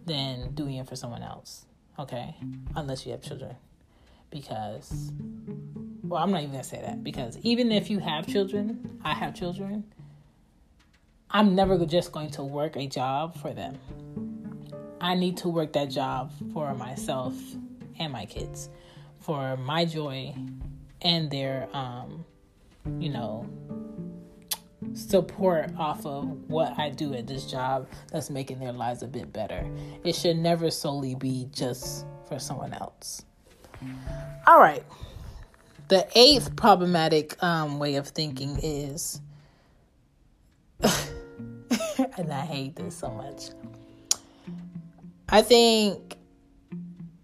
than 0.06 0.52
doing 0.54 0.76
it 0.76 0.88
for 0.88 0.96
someone 0.96 1.22
else. 1.22 1.64
Okay? 1.98 2.36
Unless 2.76 3.06
you 3.06 3.12
have 3.12 3.22
children. 3.22 3.56
Because, 4.30 5.10
well, 6.02 6.22
I'm 6.22 6.30
not 6.30 6.38
even 6.42 6.52
going 6.52 6.62
to 6.62 6.68
say 6.68 6.80
that. 6.80 7.02
Because 7.02 7.38
even 7.38 7.72
if 7.72 7.90
you 7.90 7.98
have 7.98 8.26
children, 8.26 9.00
I 9.04 9.14
have 9.14 9.34
children, 9.34 9.84
I'm 11.30 11.54
never 11.54 11.84
just 11.84 12.12
going 12.12 12.30
to 12.32 12.42
work 12.42 12.76
a 12.76 12.86
job 12.86 13.36
for 13.40 13.52
them. 13.52 13.78
I 15.00 15.14
need 15.14 15.38
to 15.38 15.48
work 15.48 15.72
that 15.72 15.90
job 15.90 16.32
for 16.52 16.74
myself 16.74 17.34
and 17.98 18.12
my 18.12 18.26
kids, 18.26 18.68
for 19.20 19.56
my 19.56 19.84
joy 19.84 20.34
and 21.02 21.30
their, 21.30 21.68
um, 21.72 22.24
you 22.98 23.10
know, 23.10 23.48
support 24.94 25.70
off 25.78 26.06
of 26.06 26.24
what 26.48 26.78
I 26.78 26.90
do 26.90 27.14
at 27.14 27.26
this 27.26 27.46
job 27.46 27.88
that's 28.10 28.30
making 28.30 28.58
their 28.58 28.72
lives 28.72 29.02
a 29.02 29.06
bit 29.06 29.32
better. 29.32 29.68
It 30.04 30.14
should 30.14 30.36
never 30.36 30.70
solely 30.70 31.14
be 31.14 31.48
just 31.52 32.06
for 32.28 32.38
someone 32.38 32.72
else. 32.72 33.24
All 34.46 34.58
right. 34.58 34.84
The 35.88 36.06
eighth 36.14 36.54
problematic 36.56 37.42
um, 37.42 37.78
way 37.78 37.96
of 37.96 38.08
thinking 38.08 38.58
is, 38.62 39.20
and 40.82 42.32
I 42.32 42.42
hate 42.42 42.76
this 42.76 42.96
so 42.96 43.10
much. 43.10 43.50
I 45.28 45.42
think 45.42 46.16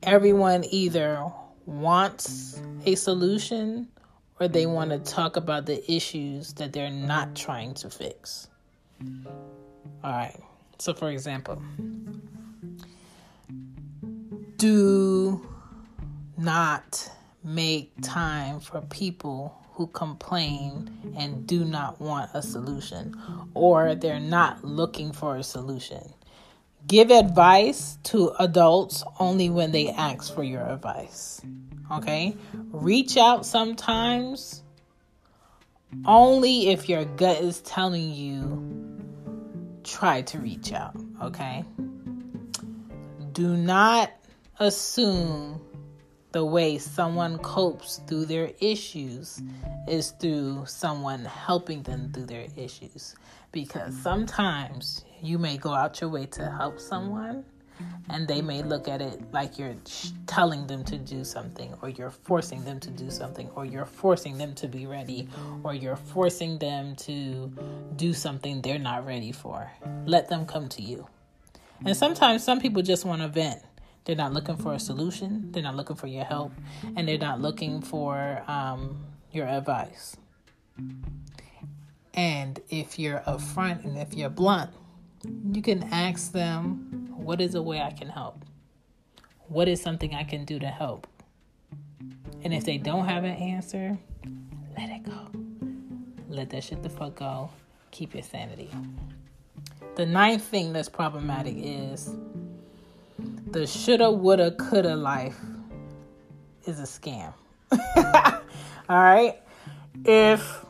everyone 0.02 0.64
either 0.70 1.30
wants 1.66 2.62
a 2.84 2.94
solution 2.94 3.88
or 4.38 4.48
they 4.48 4.66
want 4.66 4.90
to 4.90 4.98
talk 4.98 5.36
about 5.36 5.66
the 5.66 5.90
issues 5.90 6.52
that 6.54 6.72
they're 6.72 6.90
not 6.90 7.34
trying 7.34 7.74
to 7.74 7.90
fix. 7.90 8.48
All 10.04 10.12
right. 10.12 10.38
So, 10.78 10.94
for 10.94 11.10
example, 11.10 11.60
do 14.58 15.46
not 16.36 17.10
make 17.42 17.92
time 18.02 18.60
for 18.60 18.82
people 18.82 19.56
who 19.72 19.86
complain 19.88 20.90
and 21.16 21.46
do 21.46 21.64
not 21.64 22.00
want 22.00 22.30
a 22.34 22.42
solution, 22.42 23.14
or 23.54 23.94
they're 23.94 24.20
not 24.20 24.64
looking 24.64 25.12
for 25.12 25.36
a 25.36 25.42
solution. 25.42 26.14
Give 26.86 27.10
advice 27.10 27.98
to 28.04 28.32
adults 28.38 29.02
only 29.18 29.50
when 29.50 29.72
they 29.72 29.90
ask 29.90 30.32
for 30.34 30.44
your 30.44 30.64
advice. 30.64 31.40
Okay? 31.90 32.36
Reach 32.70 33.16
out 33.16 33.44
sometimes 33.44 34.62
only 36.04 36.68
if 36.68 36.88
your 36.88 37.04
gut 37.04 37.40
is 37.40 37.60
telling 37.62 38.12
you 38.12 38.62
try 39.82 40.22
to 40.22 40.38
reach 40.38 40.72
out. 40.72 40.96
Okay? 41.22 41.64
Do 43.32 43.56
not 43.56 44.12
assume 44.58 45.60
the 46.32 46.44
way 46.44 46.76
someone 46.76 47.38
copes 47.38 48.00
through 48.06 48.26
their 48.26 48.50
issues 48.60 49.42
is 49.88 50.10
through 50.20 50.66
someone 50.66 51.24
helping 51.24 51.82
them 51.82 52.12
through 52.12 52.26
their 52.26 52.46
issues. 52.56 53.14
Because 53.52 53.96
sometimes 54.02 55.05
you 55.22 55.38
may 55.38 55.56
go 55.56 55.72
out 55.72 56.00
your 56.00 56.10
way 56.10 56.26
to 56.26 56.50
help 56.50 56.80
someone 56.80 57.44
and 58.08 58.26
they 58.28 58.40
may 58.40 58.62
look 58.62 58.88
at 58.88 59.02
it 59.02 59.20
like 59.32 59.58
you're 59.58 59.76
telling 60.26 60.66
them 60.66 60.84
to 60.84 60.96
do 60.96 61.24
something 61.24 61.74
or 61.82 61.88
you're 61.88 62.10
forcing 62.10 62.64
them 62.64 62.80
to 62.80 62.90
do 62.90 63.10
something 63.10 63.50
or 63.54 63.64
you're 63.64 63.84
forcing 63.84 64.38
them 64.38 64.54
to 64.54 64.68
be 64.68 64.86
ready 64.86 65.28
or 65.62 65.74
you're 65.74 65.96
forcing 65.96 66.58
them 66.58 66.94
to 66.96 67.52
do 67.96 68.12
something 68.12 68.62
they're 68.62 68.78
not 68.78 69.04
ready 69.04 69.32
for. 69.32 69.70
Let 70.06 70.28
them 70.28 70.46
come 70.46 70.68
to 70.70 70.82
you. 70.82 71.06
And 71.84 71.96
sometimes 71.96 72.42
some 72.42 72.60
people 72.60 72.82
just 72.82 73.04
want 73.04 73.22
to 73.22 73.28
vent. 73.28 73.60
They're 74.04 74.16
not 74.16 74.32
looking 74.32 74.56
for 74.56 74.72
a 74.72 74.78
solution. 74.78 75.50
They're 75.50 75.64
not 75.64 75.74
looking 75.74 75.96
for 75.96 76.06
your 76.06 76.24
help. 76.24 76.52
And 76.94 77.08
they're 77.08 77.18
not 77.18 77.40
looking 77.40 77.82
for 77.82 78.42
um, 78.46 79.04
your 79.32 79.46
advice. 79.46 80.16
And 82.14 82.60
if 82.70 82.98
you're 82.98 83.18
upfront 83.20 83.84
and 83.84 83.98
if 83.98 84.14
you're 84.14 84.30
blunt 84.30 84.70
you 85.52 85.62
can 85.62 85.82
ask 85.92 86.32
them, 86.32 87.08
What 87.16 87.40
is 87.40 87.54
a 87.54 87.62
way 87.62 87.80
I 87.80 87.90
can 87.90 88.08
help? 88.08 88.44
What 89.48 89.68
is 89.68 89.80
something 89.80 90.14
I 90.14 90.24
can 90.24 90.44
do 90.44 90.58
to 90.58 90.66
help? 90.66 91.06
And 92.42 92.52
if 92.52 92.64
they 92.64 92.78
don't 92.78 93.06
have 93.06 93.24
an 93.24 93.34
answer, 93.34 93.98
let 94.76 94.90
it 94.90 95.02
go. 95.04 95.30
Let 96.28 96.50
that 96.50 96.64
shit 96.64 96.82
the 96.82 96.90
fuck 96.90 97.16
go. 97.16 97.50
Keep 97.90 98.14
your 98.14 98.22
sanity. 98.22 98.70
The 99.96 100.04
ninth 100.04 100.42
thing 100.42 100.72
that's 100.72 100.88
problematic 100.88 101.54
is 101.56 102.14
the 103.50 103.66
shoulda, 103.66 104.10
woulda, 104.10 104.50
coulda 104.52 104.94
life 104.94 105.38
is 106.66 106.78
a 106.80 106.82
scam. 106.82 107.32
All 108.88 109.02
right? 109.02 109.40
If 110.04 110.64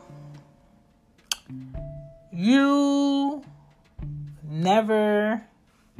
you 2.31 3.43
never 4.47 5.41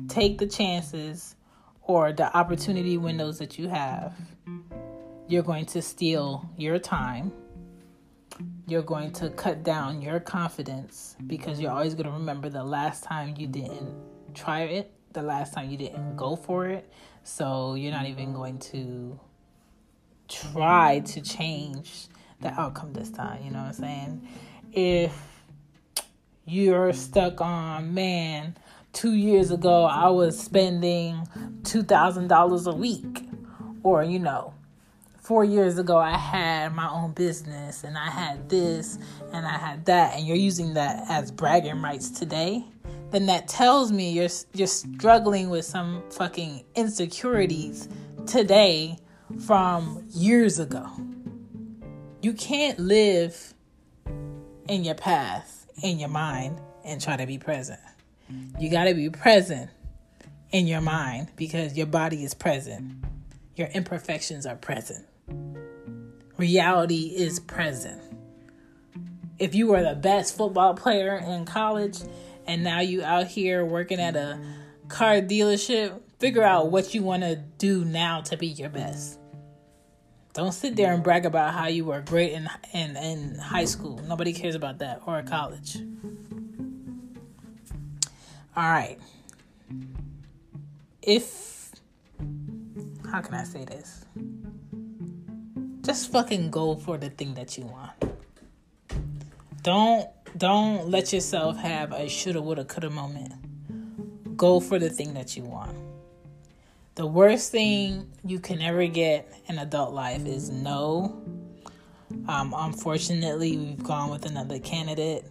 take 0.08 0.38
the 0.38 0.48
chances 0.48 1.36
or 1.82 2.12
the 2.12 2.36
opportunity 2.36 2.98
windows 2.98 3.40
that 3.40 3.58
you 3.58 3.68
have, 3.70 4.14
you're 5.28 5.44
going 5.44 5.66
to 5.68 5.82
steal 5.82 6.50
your 6.58 6.80
time. 6.80 7.32
You're 8.68 8.84
going 8.84 9.12
to 9.14 9.30
cut 9.30 9.64
down 9.64 10.02
your 10.02 10.20
confidence 10.20 11.16
because 11.26 11.60
you're 11.60 11.72
always 11.72 11.96
going 11.96 12.06
to 12.06 12.12
remember 12.12 12.50
the 12.50 12.64
last 12.64 13.04
time 13.04 13.36
you 13.38 13.48
didn't 13.48 13.94
try 14.34 14.62
it, 14.62 14.92
the 15.14 15.22
last 15.22 15.54
time 15.54 15.70
you 15.70 15.78
didn't 15.78 16.16
go 16.16 16.36
for 16.36 16.68
it. 16.68 16.92
So 17.24 17.76
you're 17.76 17.92
not 17.92 18.06
even 18.06 18.34
going 18.34 18.60
to 18.60 19.20
try 20.28 21.00
to 21.00 21.22
change 21.22 22.08
the 22.42 22.50
outcome 22.60 22.94
this 22.94 23.10
time. 23.10 23.44
You 23.44 23.52
know 23.52 23.60
what 23.60 23.68
I'm 23.68 23.74
saying? 23.74 24.28
If 24.72 25.37
you're 26.48 26.94
stuck 26.94 27.42
on, 27.42 27.94
man, 27.94 28.56
two 28.94 29.14
years 29.14 29.52
ago 29.52 29.84
I 29.84 30.08
was 30.10 30.40
spending 30.40 31.28
$2,000 31.64 32.72
a 32.72 32.76
week. 32.76 33.24
Or, 33.84 34.04
you 34.04 34.20
know, 34.20 34.54
four 35.20 35.44
years 35.44 35.78
ago 35.78 35.98
I 35.98 36.18
had 36.18 36.74
my 36.74 36.90
own 36.90 37.12
business 37.12 37.84
and 37.84 37.98
I 37.98 38.10
had 38.10 38.50
this 38.50 38.98
and 39.34 39.46
I 39.46 39.58
had 39.58 39.86
that, 39.86 40.16
and 40.16 40.26
you're 40.26 40.38
using 40.38 40.74
that 40.76 41.04
as 41.10 41.32
bragging 41.32 41.82
rights 41.82 42.10
today, 42.10 42.64
then 43.12 43.26
that 43.26 43.50
tells 43.50 43.92
me 43.92 44.12
you're, 44.12 44.30
you're 44.54 44.68
struggling 44.68 45.50
with 45.50 45.66
some 45.66 46.02
fucking 46.12 46.64
insecurities 46.76 47.90
today 48.26 48.98
from 49.46 50.06
years 50.12 50.60
ago. 50.60 50.90
You 52.22 52.32
can't 52.34 52.80
live 52.80 53.54
in 54.70 54.86
your 54.86 54.96
past 54.96 55.57
in 55.82 56.00
your 56.00 56.10
mind 56.10 56.60
and 56.84 57.02
try 57.02 57.18
to 57.18 57.26
be 57.26 57.38
present. 57.38 57.80
You 58.60 58.70
got 58.70 58.86
to 58.86 58.94
be 58.94 59.10
present 59.10 59.70
in 60.52 60.68
your 60.68 60.82
mind 60.82 61.30
because 61.36 61.78
your 61.78 61.88
body 61.88 62.24
is 62.24 62.34
present. 62.34 63.04
Your 63.56 63.68
imperfections 63.68 64.46
are 64.46 64.56
present. 64.56 65.06
Reality 66.38 67.14
is 67.16 67.40
present. 67.40 68.02
If 69.40 69.56
you 69.56 69.68
were 69.68 69.84
the 69.84 69.96
best 69.96 70.36
football 70.36 70.74
player 70.74 71.18
in 71.18 71.46
college 71.46 72.00
and 72.46 72.64
now 72.64 72.80
you 72.82 73.04
out 73.04 73.28
here 73.28 73.66
working 73.66 74.00
at 74.00 74.16
a 74.16 74.40
car 74.88 75.22
dealership, 75.22 76.00
figure 76.20 76.44
out 76.44 76.72
what 76.72 76.94
you 76.94 77.04
want 77.04 77.24
to 77.24 77.36
do 77.58 77.86
now 77.86 78.22
to 78.22 78.38
be 78.38 78.48
your 78.48 78.70
best. 78.70 79.20
Don't 80.38 80.52
sit 80.52 80.76
there 80.76 80.94
and 80.94 81.02
brag 81.02 81.26
about 81.26 81.56
how 81.56 81.66
you 81.66 81.84
were 81.84 82.00
great 82.02 82.34
in 82.34 82.48
in, 82.72 82.96
in 82.96 83.40
high 83.40 83.66
school. 83.66 84.00
Nobody 84.08 84.34
cares 84.34 84.54
about 84.54 84.78
that 84.78 85.02
or 85.08 85.24
college. 85.24 85.78
All 88.56 88.70
right. 88.70 89.00
If 91.02 91.72
how 93.12 93.22
can 93.22 93.34
I 93.34 93.46
say 93.46 93.66
this? 93.66 94.06
Just 95.82 96.12
fucking 96.12 96.52
go 96.52 96.76
for 96.76 97.00
the 97.00 97.10
thing 97.10 97.34
that 97.34 97.58
you 97.58 97.66
want. 97.66 97.94
Don't 99.64 100.08
don't 100.38 100.88
let 100.88 101.14
yourself 101.14 101.58
have 101.58 101.94
a 101.94 102.08
shoulda 102.08 102.44
woulda 102.44 102.64
coulda 102.64 102.92
moment. 102.92 103.34
Go 104.38 104.60
for 104.60 104.78
the 104.78 104.92
thing 104.92 105.16
that 105.16 105.36
you 105.36 105.46
want. 105.46 105.76
The 106.98 107.06
worst 107.06 107.52
thing 107.52 108.12
you 108.26 108.40
can 108.40 108.60
ever 108.60 108.88
get 108.88 109.32
in 109.46 109.60
adult 109.60 109.94
life 109.94 110.26
is 110.26 110.50
no. 110.50 111.24
Um, 112.28 112.56
unfortunately, 112.58 113.56
we've 113.56 113.84
gone 113.84 114.10
with 114.10 114.26
another 114.26 114.58
candidate, 114.58 115.24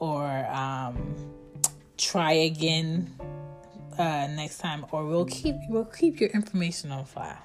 or 0.00 0.26
um, 0.50 1.14
try 1.96 2.32
again 2.32 3.14
uh, 3.96 4.26
next 4.26 4.58
time, 4.58 4.84
or 4.90 5.06
we'll 5.06 5.26
keep 5.26 5.54
we'll 5.68 5.84
keep 5.84 6.18
your 6.18 6.30
information 6.30 6.90
on 6.90 7.04
file. 7.04 7.38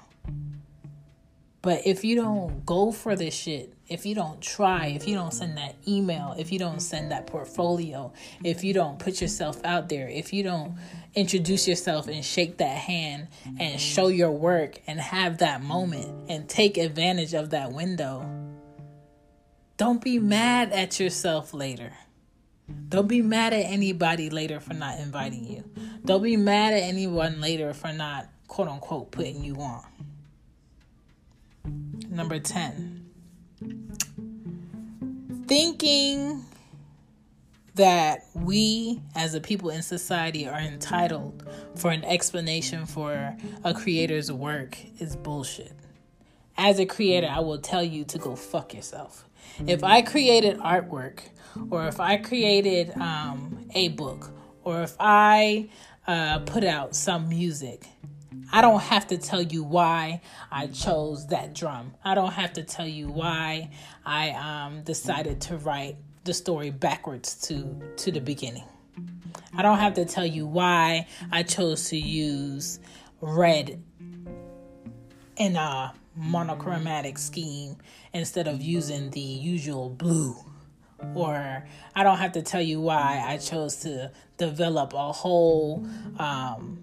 But 1.62 1.86
if 1.86 2.04
you 2.04 2.16
don't 2.16 2.66
go 2.66 2.90
for 2.90 3.14
this 3.14 3.34
shit, 3.34 3.72
if 3.88 4.04
you 4.04 4.16
don't 4.16 4.40
try, 4.40 4.86
if 4.86 5.06
you 5.06 5.14
don't 5.14 5.32
send 5.32 5.56
that 5.58 5.76
email, 5.86 6.34
if 6.36 6.50
you 6.50 6.58
don't 6.58 6.80
send 6.80 7.12
that 7.12 7.28
portfolio, 7.28 8.12
if 8.42 8.64
you 8.64 8.74
don't 8.74 8.98
put 8.98 9.20
yourself 9.20 9.60
out 9.64 9.88
there, 9.88 10.08
if 10.08 10.32
you 10.32 10.42
don't 10.42 10.76
introduce 11.14 11.68
yourself 11.68 12.08
and 12.08 12.24
shake 12.24 12.56
that 12.58 12.76
hand 12.76 13.28
and 13.60 13.80
show 13.80 14.08
your 14.08 14.32
work 14.32 14.80
and 14.88 14.98
have 14.98 15.38
that 15.38 15.62
moment 15.62 16.28
and 16.28 16.48
take 16.48 16.78
advantage 16.78 17.32
of 17.32 17.50
that 17.50 17.70
window, 17.70 18.28
don't 19.76 20.02
be 20.02 20.18
mad 20.18 20.72
at 20.72 20.98
yourself 20.98 21.54
later. 21.54 21.92
Don't 22.88 23.08
be 23.08 23.22
mad 23.22 23.52
at 23.52 23.66
anybody 23.66 24.30
later 24.30 24.58
for 24.58 24.74
not 24.74 24.98
inviting 24.98 25.44
you. 25.44 25.64
Don't 26.04 26.22
be 26.22 26.36
mad 26.36 26.72
at 26.72 26.82
anyone 26.82 27.40
later 27.40 27.72
for 27.72 27.92
not, 27.92 28.28
quote 28.48 28.68
unquote, 28.68 29.12
putting 29.12 29.44
you 29.44 29.54
on. 29.56 29.84
Number 32.12 32.38
10. 32.38 33.06
Thinking 35.46 36.44
that 37.74 38.26
we 38.34 39.00
as 39.14 39.32
a 39.32 39.40
people 39.40 39.70
in 39.70 39.80
society 39.80 40.46
are 40.46 40.60
entitled 40.60 41.48
for 41.74 41.90
an 41.90 42.04
explanation 42.04 42.84
for 42.84 43.34
a 43.64 43.72
creator's 43.72 44.30
work 44.30 44.76
is 44.98 45.16
bullshit. 45.16 45.72
As 46.58 46.78
a 46.78 46.84
creator, 46.84 47.28
I 47.30 47.40
will 47.40 47.58
tell 47.58 47.82
you 47.82 48.04
to 48.04 48.18
go 48.18 48.36
fuck 48.36 48.74
yourself. 48.74 49.24
If 49.66 49.82
I 49.82 50.02
created 50.02 50.58
artwork, 50.58 51.20
or 51.70 51.86
if 51.86 51.98
I 51.98 52.18
created 52.18 52.94
um, 52.98 53.70
a 53.74 53.88
book, 53.88 54.30
or 54.64 54.82
if 54.82 54.94
I 55.00 55.70
uh, 56.06 56.40
put 56.40 56.62
out 56.62 56.94
some 56.94 57.30
music, 57.30 57.86
I 58.54 58.60
don't 58.60 58.80
have 58.80 59.06
to 59.08 59.16
tell 59.16 59.40
you 59.40 59.64
why 59.64 60.20
I 60.50 60.66
chose 60.66 61.28
that 61.28 61.54
drum. 61.54 61.94
I 62.04 62.14
don't 62.14 62.32
have 62.32 62.52
to 62.54 62.62
tell 62.62 62.86
you 62.86 63.08
why 63.08 63.70
I 64.04 64.30
um, 64.30 64.82
decided 64.82 65.40
to 65.42 65.56
write 65.56 65.96
the 66.24 66.34
story 66.34 66.70
backwards 66.70 67.34
to 67.48 67.80
to 67.96 68.12
the 68.12 68.20
beginning. 68.20 68.64
I 69.56 69.62
don't 69.62 69.78
have 69.78 69.94
to 69.94 70.04
tell 70.04 70.26
you 70.26 70.46
why 70.46 71.06
I 71.30 71.42
chose 71.44 71.88
to 71.88 71.96
use 71.96 72.78
red 73.22 73.82
in 75.36 75.56
a 75.56 75.94
monochromatic 76.14 77.16
scheme 77.16 77.76
instead 78.12 78.48
of 78.48 78.60
using 78.60 79.10
the 79.10 79.20
usual 79.20 79.88
blue. 79.88 80.36
Or 81.14 81.66
I 81.96 82.02
don't 82.02 82.18
have 82.18 82.32
to 82.32 82.42
tell 82.42 82.60
you 82.60 82.80
why 82.80 83.24
I 83.26 83.38
chose 83.38 83.76
to 83.76 84.12
develop 84.36 84.92
a 84.92 85.10
whole 85.10 85.86
um, 86.18 86.82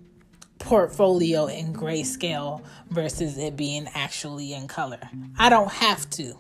portfolio 0.60 1.48
in 1.48 1.74
grayscale 1.74 2.62
versus 2.90 3.38
it 3.38 3.56
being 3.56 3.88
actually 3.96 4.54
in 4.54 4.68
color. 4.68 5.00
I 5.38 5.50
don't 5.50 5.72
have 5.72 6.10
to. 6.12 6.38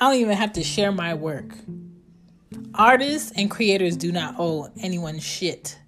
I 0.00 0.10
don't 0.10 0.20
even 0.20 0.36
have 0.36 0.54
to 0.54 0.64
share 0.64 0.90
my 0.90 1.14
work. 1.14 1.54
Artists 2.74 3.32
and 3.36 3.50
creators 3.50 3.96
do 3.96 4.10
not 4.10 4.34
owe 4.38 4.70
anyone 4.80 5.20
shit. 5.20 5.78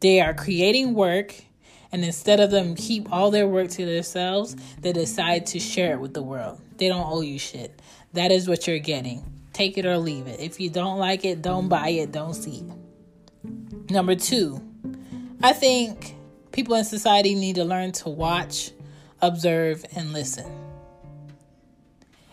They 0.00 0.20
are 0.20 0.34
creating 0.34 0.94
work, 0.94 1.34
and 1.92 2.04
instead 2.04 2.40
of 2.40 2.50
them 2.50 2.74
keep 2.74 3.10
all 3.12 3.30
their 3.30 3.46
work 3.48 3.68
to 3.70 3.86
themselves, 3.86 4.56
they 4.80 4.92
decide 4.92 5.46
to 5.46 5.58
share 5.58 5.92
it 5.92 6.00
with 6.00 6.14
the 6.14 6.22
world. 6.22 6.60
They 6.76 6.88
don't 6.88 7.06
owe 7.06 7.20
you 7.20 7.38
shit. 7.38 7.80
That 8.12 8.32
is 8.32 8.48
what 8.48 8.66
you're 8.66 8.78
getting. 8.78 9.24
Take 9.52 9.78
it 9.78 9.86
or 9.86 9.98
leave 9.98 10.26
it. 10.26 10.40
If 10.40 10.60
you 10.60 10.70
don't 10.70 10.98
like 10.98 11.24
it, 11.24 11.42
don't 11.42 11.68
buy 11.68 11.88
it, 11.88 12.12
don't 12.12 12.34
see 12.34 12.64
it. 12.64 13.90
Number 13.90 14.14
two, 14.14 14.62
I 15.42 15.52
think 15.52 16.16
people 16.52 16.74
in 16.74 16.84
society 16.84 17.34
need 17.34 17.56
to 17.56 17.64
learn 17.64 17.92
to 17.92 18.08
watch, 18.08 18.72
observe, 19.20 19.84
and 19.96 20.12
listen. 20.12 20.50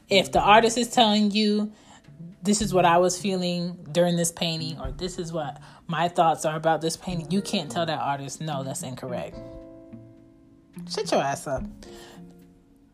If 0.09 0.31
the 0.31 0.39
artist 0.39 0.77
is 0.77 0.89
telling 0.89 1.31
you, 1.31 1.71
this 2.41 2.61
is 2.61 2.73
what 2.73 2.85
I 2.85 2.97
was 2.97 3.19
feeling 3.19 3.77
during 3.91 4.15
this 4.15 4.31
painting, 4.31 4.79
or 4.79 4.91
this 4.91 5.19
is 5.19 5.33
what 5.33 5.61
my 5.87 6.07
thoughts 6.07 6.45
are 6.45 6.55
about 6.55 6.81
this 6.81 6.95
painting, 6.95 7.29
you 7.29 7.41
can't 7.41 7.69
tell 7.69 7.85
that 7.85 7.99
artist, 7.99 8.39
no, 8.39 8.63
that's 8.63 8.83
incorrect. 8.83 9.37
Shut 10.89 11.11
your 11.11 11.21
ass 11.21 11.47
up. 11.47 11.63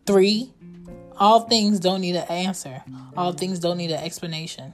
Three, 0.05 0.51
all 1.17 1.41
things 1.41 1.79
don't 1.79 2.01
need 2.01 2.15
an 2.15 2.27
answer, 2.27 2.83
all 3.15 3.33
things 3.33 3.59
don't 3.59 3.77
need 3.77 3.91
an 3.91 4.03
explanation. 4.03 4.73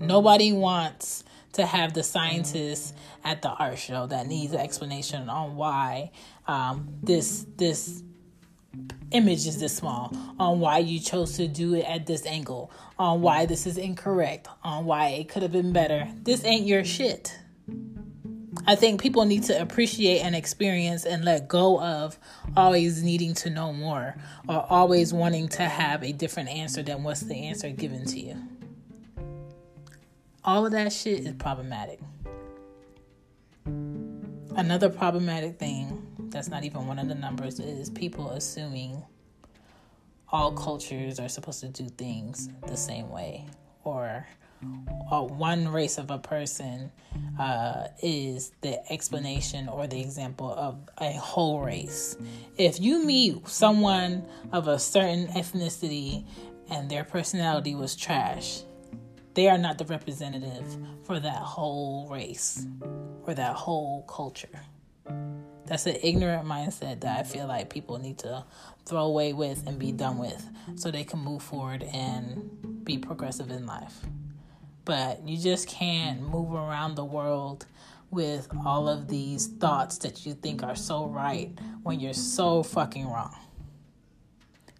Nobody 0.00 0.52
wants 0.52 1.22
to 1.54 1.66
have 1.66 1.94
the 1.94 2.02
scientists 2.02 2.92
at 3.24 3.42
the 3.42 3.50
art 3.50 3.78
show 3.78 4.06
that 4.06 4.26
needs 4.26 4.52
an 4.52 4.60
explanation 4.60 5.28
on 5.28 5.56
why 5.56 6.10
um, 6.46 6.88
this 7.02 7.46
this 7.56 8.02
image 9.10 9.46
is 9.46 9.58
this 9.58 9.76
small, 9.76 10.12
on 10.38 10.60
why 10.60 10.78
you 10.78 11.00
chose 11.00 11.36
to 11.36 11.48
do 11.48 11.74
it 11.74 11.84
at 11.84 12.06
this 12.06 12.26
angle, 12.26 12.70
on 12.98 13.22
why 13.22 13.46
this 13.46 13.66
is 13.66 13.78
incorrect, 13.78 14.48
on 14.62 14.84
why 14.84 15.08
it 15.08 15.28
could 15.28 15.42
have 15.42 15.52
been 15.52 15.72
better. 15.72 16.08
This 16.22 16.44
ain't 16.44 16.66
your 16.66 16.84
shit. 16.84 17.36
I 18.66 18.74
think 18.74 19.00
people 19.00 19.24
need 19.24 19.44
to 19.44 19.60
appreciate 19.60 20.20
and 20.20 20.34
experience 20.34 21.06
and 21.06 21.24
let 21.24 21.48
go 21.48 21.80
of 21.80 22.18
always 22.56 23.02
needing 23.02 23.34
to 23.34 23.50
know 23.50 23.72
more 23.72 24.16
or 24.48 24.66
always 24.68 25.12
wanting 25.12 25.48
to 25.50 25.62
have 25.62 26.02
a 26.02 26.12
different 26.12 26.50
answer 26.50 26.82
than 26.82 27.02
what's 27.02 27.20
the 27.20 27.46
answer 27.46 27.70
given 27.70 28.04
to 28.06 28.20
you. 28.20 28.36
All 30.44 30.64
of 30.64 30.72
that 30.72 30.92
shit 30.92 31.20
is 31.20 31.34
problematic. 31.34 32.00
Another 34.56 34.88
problematic 34.88 35.58
thing 35.58 36.06
that's 36.30 36.48
not 36.48 36.64
even 36.64 36.86
one 36.86 36.98
of 36.98 37.08
the 37.08 37.14
numbers 37.14 37.60
is 37.60 37.90
people 37.90 38.30
assuming 38.30 39.02
all 40.30 40.52
cultures 40.52 41.18
are 41.18 41.28
supposed 41.28 41.60
to 41.60 41.68
do 41.68 41.88
things 41.88 42.48
the 42.66 42.76
same 42.76 43.10
way 43.10 43.46
or 43.84 44.26
uh, 45.10 45.22
one 45.22 45.68
race 45.68 45.98
of 45.98 46.10
a 46.10 46.18
person 46.18 46.90
uh, 47.38 47.88
is 48.02 48.52
the 48.60 48.80
explanation 48.92 49.68
or 49.68 49.86
the 49.86 50.00
example 50.00 50.52
of 50.52 50.76
a 50.98 51.12
whole 51.12 51.60
race. 51.60 52.16
If 52.56 52.80
you 52.80 53.04
meet 53.04 53.46
someone 53.48 54.26
of 54.52 54.68
a 54.68 54.78
certain 54.78 55.28
ethnicity 55.28 56.26
and 56.70 56.90
their 56.90 57.04
personality 57.04 57.74
was 57.74 57.94
trash, 57.96 58.62
they 59.38 59.48
are 59.48 59.56
not 59.56 59.78
the 59.78 59.84
representative 59.84 60.76
for 61.04 61.20
that 61.20 61.40
whole 61.40 62.08
race 62.10 62.66
or 63.22 63.34
that 63.34 63.54
whole 63.54 64.02
culture. 64.08 64.48
That's 65.64 65.86
an 65.86 65.94
ignorant 66.02 66.44
mindset 66.44 67.02
that 67.02 67.20
I 67.20 67.22
feel 67.22 67.46
like 67.46 67.70
people 67.70 67.98
need 67.98 68.18
to 68.18 68.44
throw 68.84 69.04
away 69.04 69.32
with 69.32 69.64
and 69.68 69.78
be 69.78 69.92
done 69.92 70.18
with 70.18 70.44
so 70.74 70.90
they 70.90 71.04
can 71.04 71.20
move 71.20 71.40
forward 71.40 71.84
and 71.84 72.82
be 72.82 72.98
progressive 72.98 73.48
in 73.52 73.64
life. 73.64 74.00
But 74.84 75.28
you 75.28 75.38
just 75.38 75.68
can't 75.68 76.20
move 76.20 76.52
around 76.52 76.96
the 76.96 77.04
world 77.04 77.64
with 78.10 78.48
all 78.66 78.88
of 78.88 79.06
these 79.06 79.46
thoughts 79.46 79.98
that 79.98 80.26
you 80.26 80.34
think 80.34 80.64
are 80.64 80.74
so 80.74 81.06
right 81.06 81.56
when 81.84 82.00
you're 82.00 82.12
so 82.12 82.64
fucking 82.64 83.06
wrong. 83.06 83.36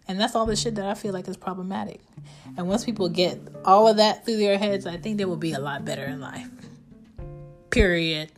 And 0.09 0.19
that's 0.19 0.35
all 0.35 0.47
the 0.47 0.55
shit 0.55 0.73
that 0.75 0.85
I 0.85 0.95
feel 0.95 1.13
like 1.13 1.27
is 1.27 1.37
problematic. 1.37 2.01
And 2.57 2.67
once 2.67 2.83
people 2.83 3.09
get 3.09 3.39
all 3.63 3.87
of 3.87 3.97
that 3.97 4.25
through 4.25 4.37
their 4.37 4.57
heads, 4.57 4.87
I 4.87 4.97
think 4.97 5.19
they 5.19 5.25
will 5.25 5.37
be 5.37 5.53
a 5.53 5.59
lot 5.59 5.85
better 5.85 6.03
in 6.03 6.19
life. 6.19 6.49
Period. 7.69 8.31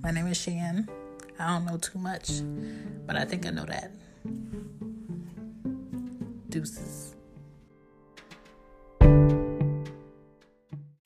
My 0.00 0.12
name 0.12 0.28
is 0.28 0.40
Shan. 0.40 0.88
I 1.40 1.48
don't 1.48 1.66
know 1.66 1.76
too 1.76 1.98
much, 1.98 2.30
but 3.04 3.16
I 3.16 3.24
think 3.24 3.46
I 3.46 3.50
know 3.50 3.64
that. 3.64 3.90
Deuces. 6.50 6.99